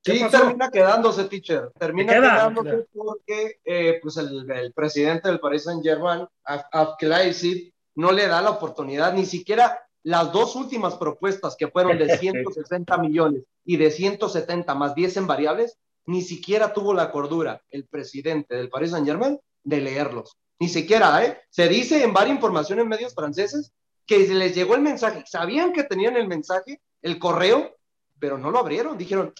[0.00, 1.70] Sí, termina quedándose, teacher.
[1.78, 8.26] Termina quedándose porque eh, pues el, el, presidente del Paris Saint Germain, Abdelaziz, no le
[8.26, 13.76] da la oportunidad, ni siquiera las dos últimas propuestas que fueron de 160 millones y
[13.76, 18.90] de 170 más 10 en variables, ni siquiera tuvo la cordura el presidente del Paris
[18.90, 20.36] Saint Germain de leerlos.
[20.58, 21.40] Ni siquiera, ¿eh?
[21.50, 23.72] Se dice en varias informaciones en medios franceses
[24.06, 27.74] que les llegó el mensaje, sabían que tenían el mensaje, el correo,
[28.18, 28.98] pero no lo abrieron.
[28.98, 29.32] Dijeron,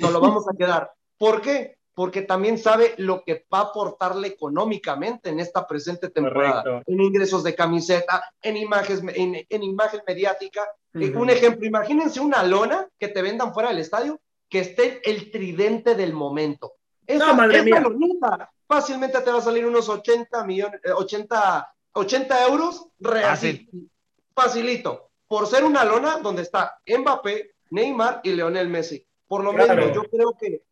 [0.00, 0.90] no lo vamos a quedar.
[1.18, 1.77] ¿Por qué?
[1.98, 7.42] Porque también sabe lo que va a aportarle económicamente en esta presente temporada, en ingresos
[7.42, 10.62] de camiseta, en, imágenes, en, imagen mediática.
[10.94, 15.32] Eh, un ejemplo, imagínense una lona que te vendan fuera del estadio, que esté el
[15.32, 16.74] tridente del momento.
[17.04, 17.80] Esa, madre mía.
[17.80, 23.90] lonita fácilmente te va a salir unos 80 millones, 80, eh, 80 euros, Fácil.
[24.32, 29.04] facilito, por ser una lona donde está Mbappé, Neymar y Leonel Messi.
[29.26, 30.62] Por lo menos yo creo que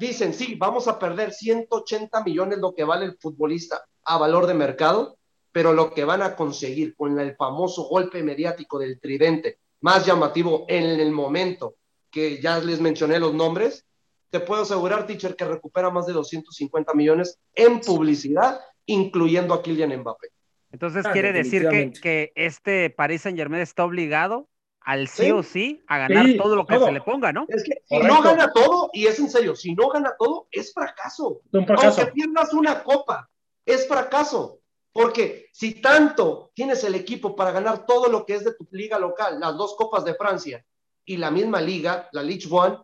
[0.00, 4.54] dicen, sí, vamos a perder 180 millones lo que vale el futbolista a valor de
[4.54, 5.18] mercado,
[5.52, 10.64] pero lo que van a conseguir con el famoso golpe mediático del tridente más llamativo
[10.68, 11.74] en el momento
[12.10, 13.84] que ya les mencioné los nombres,
[14.30, 20.00] te puedo asegurar, teacher, que recupera más de 250 millones en publicidad, incluyendo a Kylian
[20.00, 20.28] Mbappé.
[20.72, 24.48] Entonces ah, quiere decir que, que este Paris Saint Germain está obligado
[24.82, 27.46] al sí, o sí a ganar todo lo que se le ponga, ¿no?
[27.48, 30.72] Es que si no gana todo, y es en serio, si no gana todo, es
[30.72, 31.42] fracaso.
[31.52, 32.00] Un fracaso.
[32.00, 33.28] Aunque pierdas una copa,
[33.64, 34.60] es fracaso.
[34.92, 38.98] Porque si tanto tienes el equipo para ganar todo lo que es de tu liga
[38.98, 40.64] local, las dos copas de Francia
[41.04, 42.78] y la misma liga, la League One,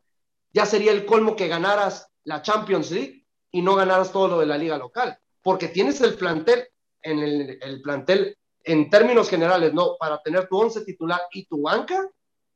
[0.52, 4.46] ya sería el colmo que ganaras la Champions League y no ganaras todo lo de
[4.46, 5.18] la liga local.
[5.42, 6.68] Porque tienes el plantel,
[7.02, 8.36] en el, el plantel
[8.66, 12.06] en términos generales, no, para tener tu once titular y tu banca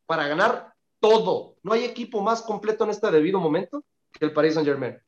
[0.06, 1.56] para ganar todo.
[1.62, 4.98] No hay equipo más completo en este debido momento que el Paris Saint Germain.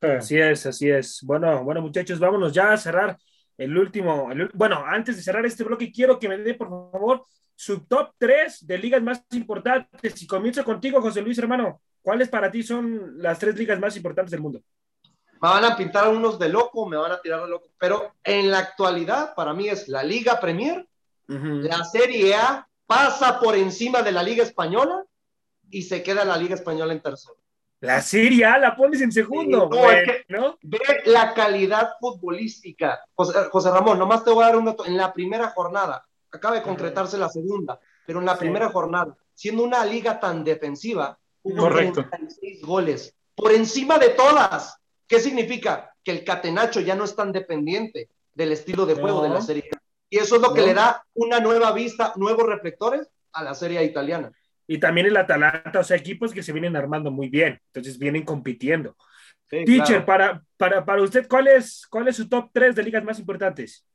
[0.00, 1.20] Así es, así es.
[1.22, 3.18] Bueno, bueno, muchachos, vámonos ya a cerrar
[3.56, 4.28] el último.
[4.54, 7.24] bueno, antes de cerrar este bloque, quiero que me dé, por favor,
[7.56, 10.22] su top 3 de ligas más importantes.
[10.22, 11.80] Y comienzo contigo, José Luis, hermano.
[12.00, 14.62] ¿Cuáles para ti son las tres ligas más importantes del mundo?
[15.40, 18.50] Me van a pintar unos de loco, me van a tirar de loco, pero en
[18.50, 20.86] la actualidad para mí es la Liga Premier,
[21.26, 25.04] la Serie A pasa por encima de la Liga Española
[25.70, 27.36] y se queda la Liga Española en tercero.
[27.80, 29.68] La Serie A la pones en segundo,
[30.28, 33.00] no, Ve la calidad futbolística.
[33.14, 34.84] José, Ramón, nomás te voy a dar un dato.
[34.84, 39.62] En la primera jornada, acaba de concretarse la segunda, pero en la primera jornada, siendo
[39.62, 42.04] una liga tan defensiva, hubo Correcto.
[42.08, 44.80] 36 goles, por encima de todas.
[45.08, 45.94] ¿Qué significa?
[46.04, 49.68] Que el catenacho ya no es tan dependiente del estilo de juego de la serie.
[50.10, 53.82] Y eso es lo que le da una nueva vista, nuevos reflectores a la serie
[53.82, 54.30] italiana.
[54.66, 58.24] Y también el Atalanta, o sea, equipos que se vienen armando muy bien, entonces vienen
[58.24, 58.96] compitiendo.
[59.48, 63.18] Teacher, para, para, para usted, ¿cuál es, ¿cuál es su top 3 de ligas más
[63.18, 63.86] importantes?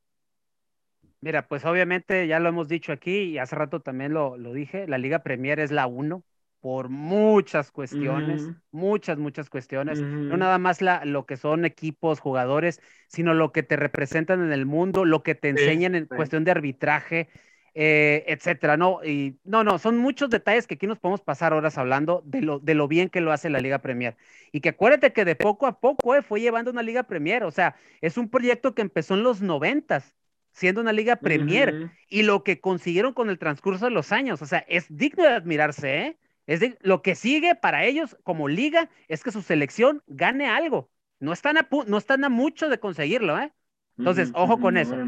[1.21, 4.87] Mira, pues obviamente ya lo hemos dicho aquí y hace rato también lo, lo dije,
[4.87, 6.23] la Liga Premier es la 1
[6.63, 12.79] por muchas cuestiones, muchas, muchas cuestiones, no nada más la, lo que son equipos, jugadores,
[13.09, 16.51] sino lo que te representan en el mundo, lo que te enseñan en cuestión de
[16.51, 17.27] arbitraje,
[17.73, 19.03] eh, etcétera, ¿no?
[19.03, 22.59] Y no, no, son muchos detalles que aquí nos podemos pasar horas hablando de lo,
[22.59, 24.15] de lo bien que lo hace la Liga Premier.
[24.53, 27.51] Y que acuérdate que de poco a poco eh, fue llevando una Liga Premier, o
[27.51, 30.15] sea, es un proyecto que empezó en los noventas,
[30.53, 34.45] siendo una Liga Premier, y lo que consiguieron con el transcurso de los años, o
[34.45, 36.17] sea, es digno de admirarse, ¿eh?
[36.45, 40.89] Es lo que sigue para ellos como liga es que su selección gane algo.
[41.19, 43.53] No están a, no están a mucho de conseguirlo, ¿eh?
[43.99, 45.01] Entonces, ojo con eso.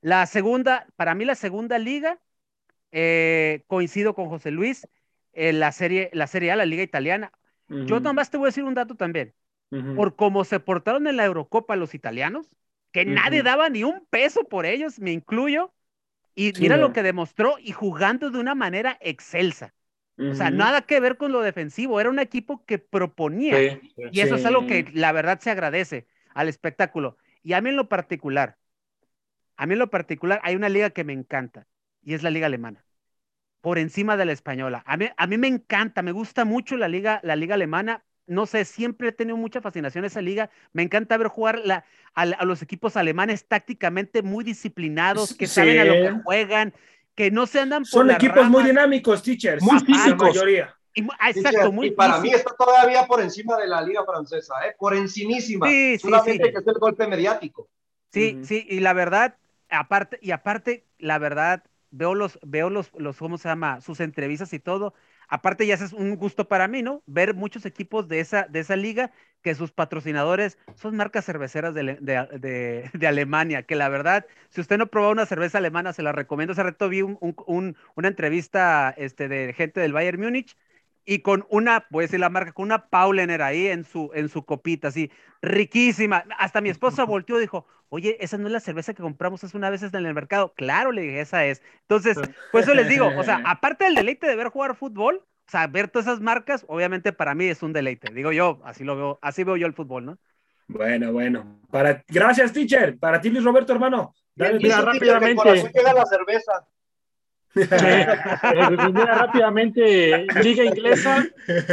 [0.00, 2.20] La segunda, para mí la segunda liga,
[2.92, 4.88] eh, coincido con José Luis,
[5.32, 7.32] en la serie, la serie A, la liga italiana.
[7.86, 9.34] Yo nomás te voy a decir un dato también.
[9.94, 12.56] Por cómo se portaron en la Eurocopa los italianos,
[12.92, 15.74] que nadie daba ni un peso por ellos, me incluyo,
[16.34, 19.74] y mira lo que demostró y jugando de una manera excelsa.
[20.30, 23.80] O sea, nada que ver con lo defensivo, era un equipo que proponía.
[24.10, 27.16] y eso es algo que la verdad se agradece al espectáculo.
[27.42, 28.58] Y a mí en lo particular,
[29.56, 31.66] a mí en lo particular hay una liga que me encanta
[32.02, 32.84] y es la liga alemana,
[33.60, 34.82] por encima de la española.
[34.86, 38.04] A mí, a mí me encanta, me gusta mucho la liga, la liga alemana.
[38.26, 40.50] No sé, siempre he tenido mucha fascinación esa liga.
[40.72, 45.84] Me encanta ver jugar la, a, los equipos alemanes tácticamente muy disciplinados, que saben a
[45.84, 46.72] lo que juegan,
[47.14, 49.62] que no se andan por Son equipos muy dinámicos, teachers.
[49.62, 50.36] Muy físicos.
[51.18, 54.74] ah, exacto, muy y para mí está todavía por encima de la liga francesa, ¿eh?
[54.78, 55.66] por encimísima.
[55.68, 57.68] Sí, Solamente sí, que es el golpe mediático.
[58.12, 59.36] Sí, sí, y la verdad,
[59.70, 63.80] aparte, y aparte, la verdad, veo los, veo los, los, ¿cómo se llama?
[63.80, 64.94] Sus entrevistas y todo.
[65.32, 67.02] Aparte ya es un gusto para mí, ¿no?
[67.06, 71.96] Ver muchos equipos de esa, de esa liga que sus patrocinadores son marcas cerveceras de,
[72.02, 76.12] de, de, Alemania, que la verdad, si usted no probó una cerveza alemana, se la
[76.12, 76.52] recomiendo.
[76.52, 77.16] Hace rato vi un,
[77.46, 80.54] un, una entrevista este, de gente del Bayern Múnich
[81.06, 84.28] y con una, voy a decir la marca, con una Paulener ahí en su, en
[84.28, 85.10] su copita, así,
[85.40, 86.26] riquísima.
[86.38, 89.54] Hasta mi esposa volteó y dijo, oye, esa no es la cerveza que compramos hace
[89.54, 90.54] una vez en el mercado.
[90.54, 91.60] Claro, le dije, esa es.
[91.82, 92.18] Entonces,
[92.50, 95.66] pues eso les digo, o sea, aparte del deleite de ver jugar fútbol, o sea,
[95.66, 98.10] ver todas esas marcas, obviamente para mí es un deleite.
[98.14, 100.18] Digo yo, así lo veo, así veo yo el fútbol, ¿no?
[100.68, 101.60] Bueno, bueno.
[101.70, 102.98] Para, gracias, teacher.
[102.98, 104.14] Para ti, Luis Roberto, hermano.
[104.34, 105.70] Dale, mira, rápidamente.
[105.74, 106.66] llega la cerveza.
[109.04, 111.26] rápidamente, Liga Inglesa,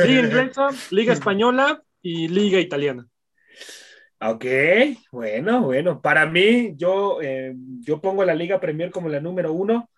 [0.05, 3.07] Liga Inglesa, Liga Española y Liga Italiana.
[4.22, 4.45] Ok,
[5.11, 6.01] bueno, bueno.
[6.01, 9.89] Para mí, yo, eh, yo pongo la Liga Premier como la número uno,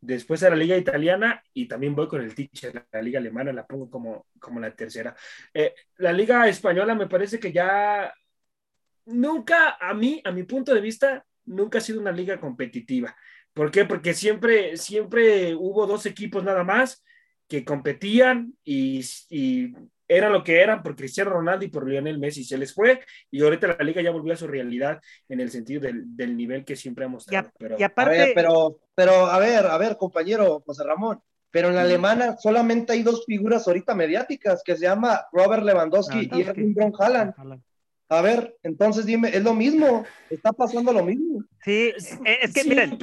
[0.00, 3.66] después a la Liga Italiana y también voy con el teacher, la Liga Alemana, la
[3.66, 5.14] pongo como, como la tercera.
[5.54, 8.12] Eh, la Liga Española me parece que ya
[9.06, 13.14] nunca, a mí, a mi punto de vista, nunca ha sido una liga competitiva.
[13.52, 13.84] ¿Por qué?
[13.84, 17.04] Porque siempre, siempre hubo dos equipos nada más
[17.48, 19.04] que competían y,
[20.16, 22.44] eran lo que eran por Cristiano Ronaldo y por Lionel Messi.
[22.44, 23.00] Se les fue
[23.30, 26.76] y ahorita la liga ya volvió a su realidad en el sentido del, nivel que
[26.76, 27.50] siempre ha mostrado.
[27.58, 27.76] pero...
[27.84, 28.32] aparte...
[28.34, 33.02] pero, pero a ver, a ver, compañero José Ramón, pero en la alemana solamente hay
[33.02, 37.34] dos figuras ahorita mediáticas que se llama Robert Lewandowski, y Erwin Bron Haaland.
[38.08, 41.44] A ver, entonces dime, es lo mismo, está pasando lo mismo.
[41.64, 42.98] Sí, es que miren,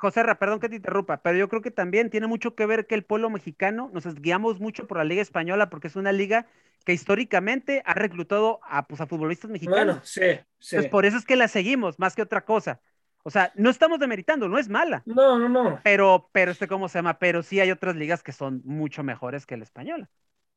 [0.00, 2.94] José perdón que te interrumpa, pero yo creo que también tiene mucho que ver que
[2.94, 6.46] el pueblo mexicano nos guiamos mucho por la Liga Española porque es una liga
[6.86, 9.84] que históricamente ha reclutado a, pues, a futbolistas mexicanos.
[9.84, 10.22] Bueno, sí,
[10.58, 10.76] sí.
[10.76, 12.80] Entonces, por eso es que la seguimos, más que otra cosa.
[13.22, 15.02] O sea, no estamos demeritando, no es mala.
[15.04, 15.78] No, no, no.
[15.84, 19.44] Pero, pero este cómo se llama, pero sí hay otras ligas que son mucho mejores
[19.44, 20.08] que la española.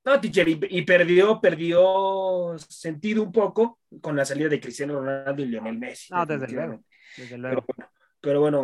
[0.06, 5.48] No, teacher, y, perdió, perdió sentido un poco con la salida de Cristiano Ronaldo y
[5.48, 6.14] Lionel Messi.
[6.14, 6.84] No, desde luego.
[7.18, 7.62] Desde luego.
[7.62, 7.92] Pero, bueno,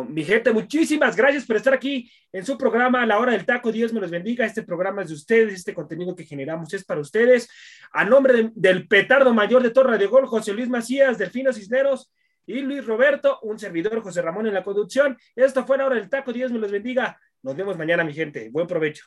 [0.08, 3.70] mi gente, muchísimas gracias por estar aquí en su programa La Hora del Taco.
[3.70, 4.46] Dios me los bendiga.
[4.46, 7.46] Este programa es de ustedes, este contenido que generamos es para ustedes.
[7.92, 12.10] A nombre del petardo mayor de Torre de Gol, José Luis Macías, Delfino Cisneros
[12.46, 15.18] y Luis Roberto, un servidor José Ramón en la conducción.
[15.36, 16.32] Esto fue La Hora del Taco.
[16.32, 17.20] Dios me los bendiga.
[17.42, 18.48] Nos vemos mañana, mi gente.
[18.50, 19.04] Buen provecho.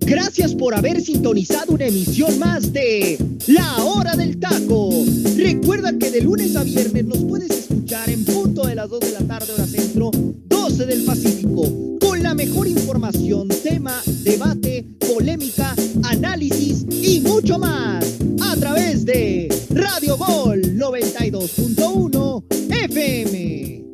[0.00, 4.90] Gracias por haber sintonizado una emisión más de La Hora del Taco.
[5.38, 9.12] Recuerda que de lunes a viernes nos puedes escuchar en punto de las 2 de
[9.12, 16.84] la tarde hora centro, 12 del Pacífico, con la mejor información, tema, debate, polémica, análisis
[16.90, 18.04] y mucho más
[18.42, 22.17] a través de Radio Gol 92.1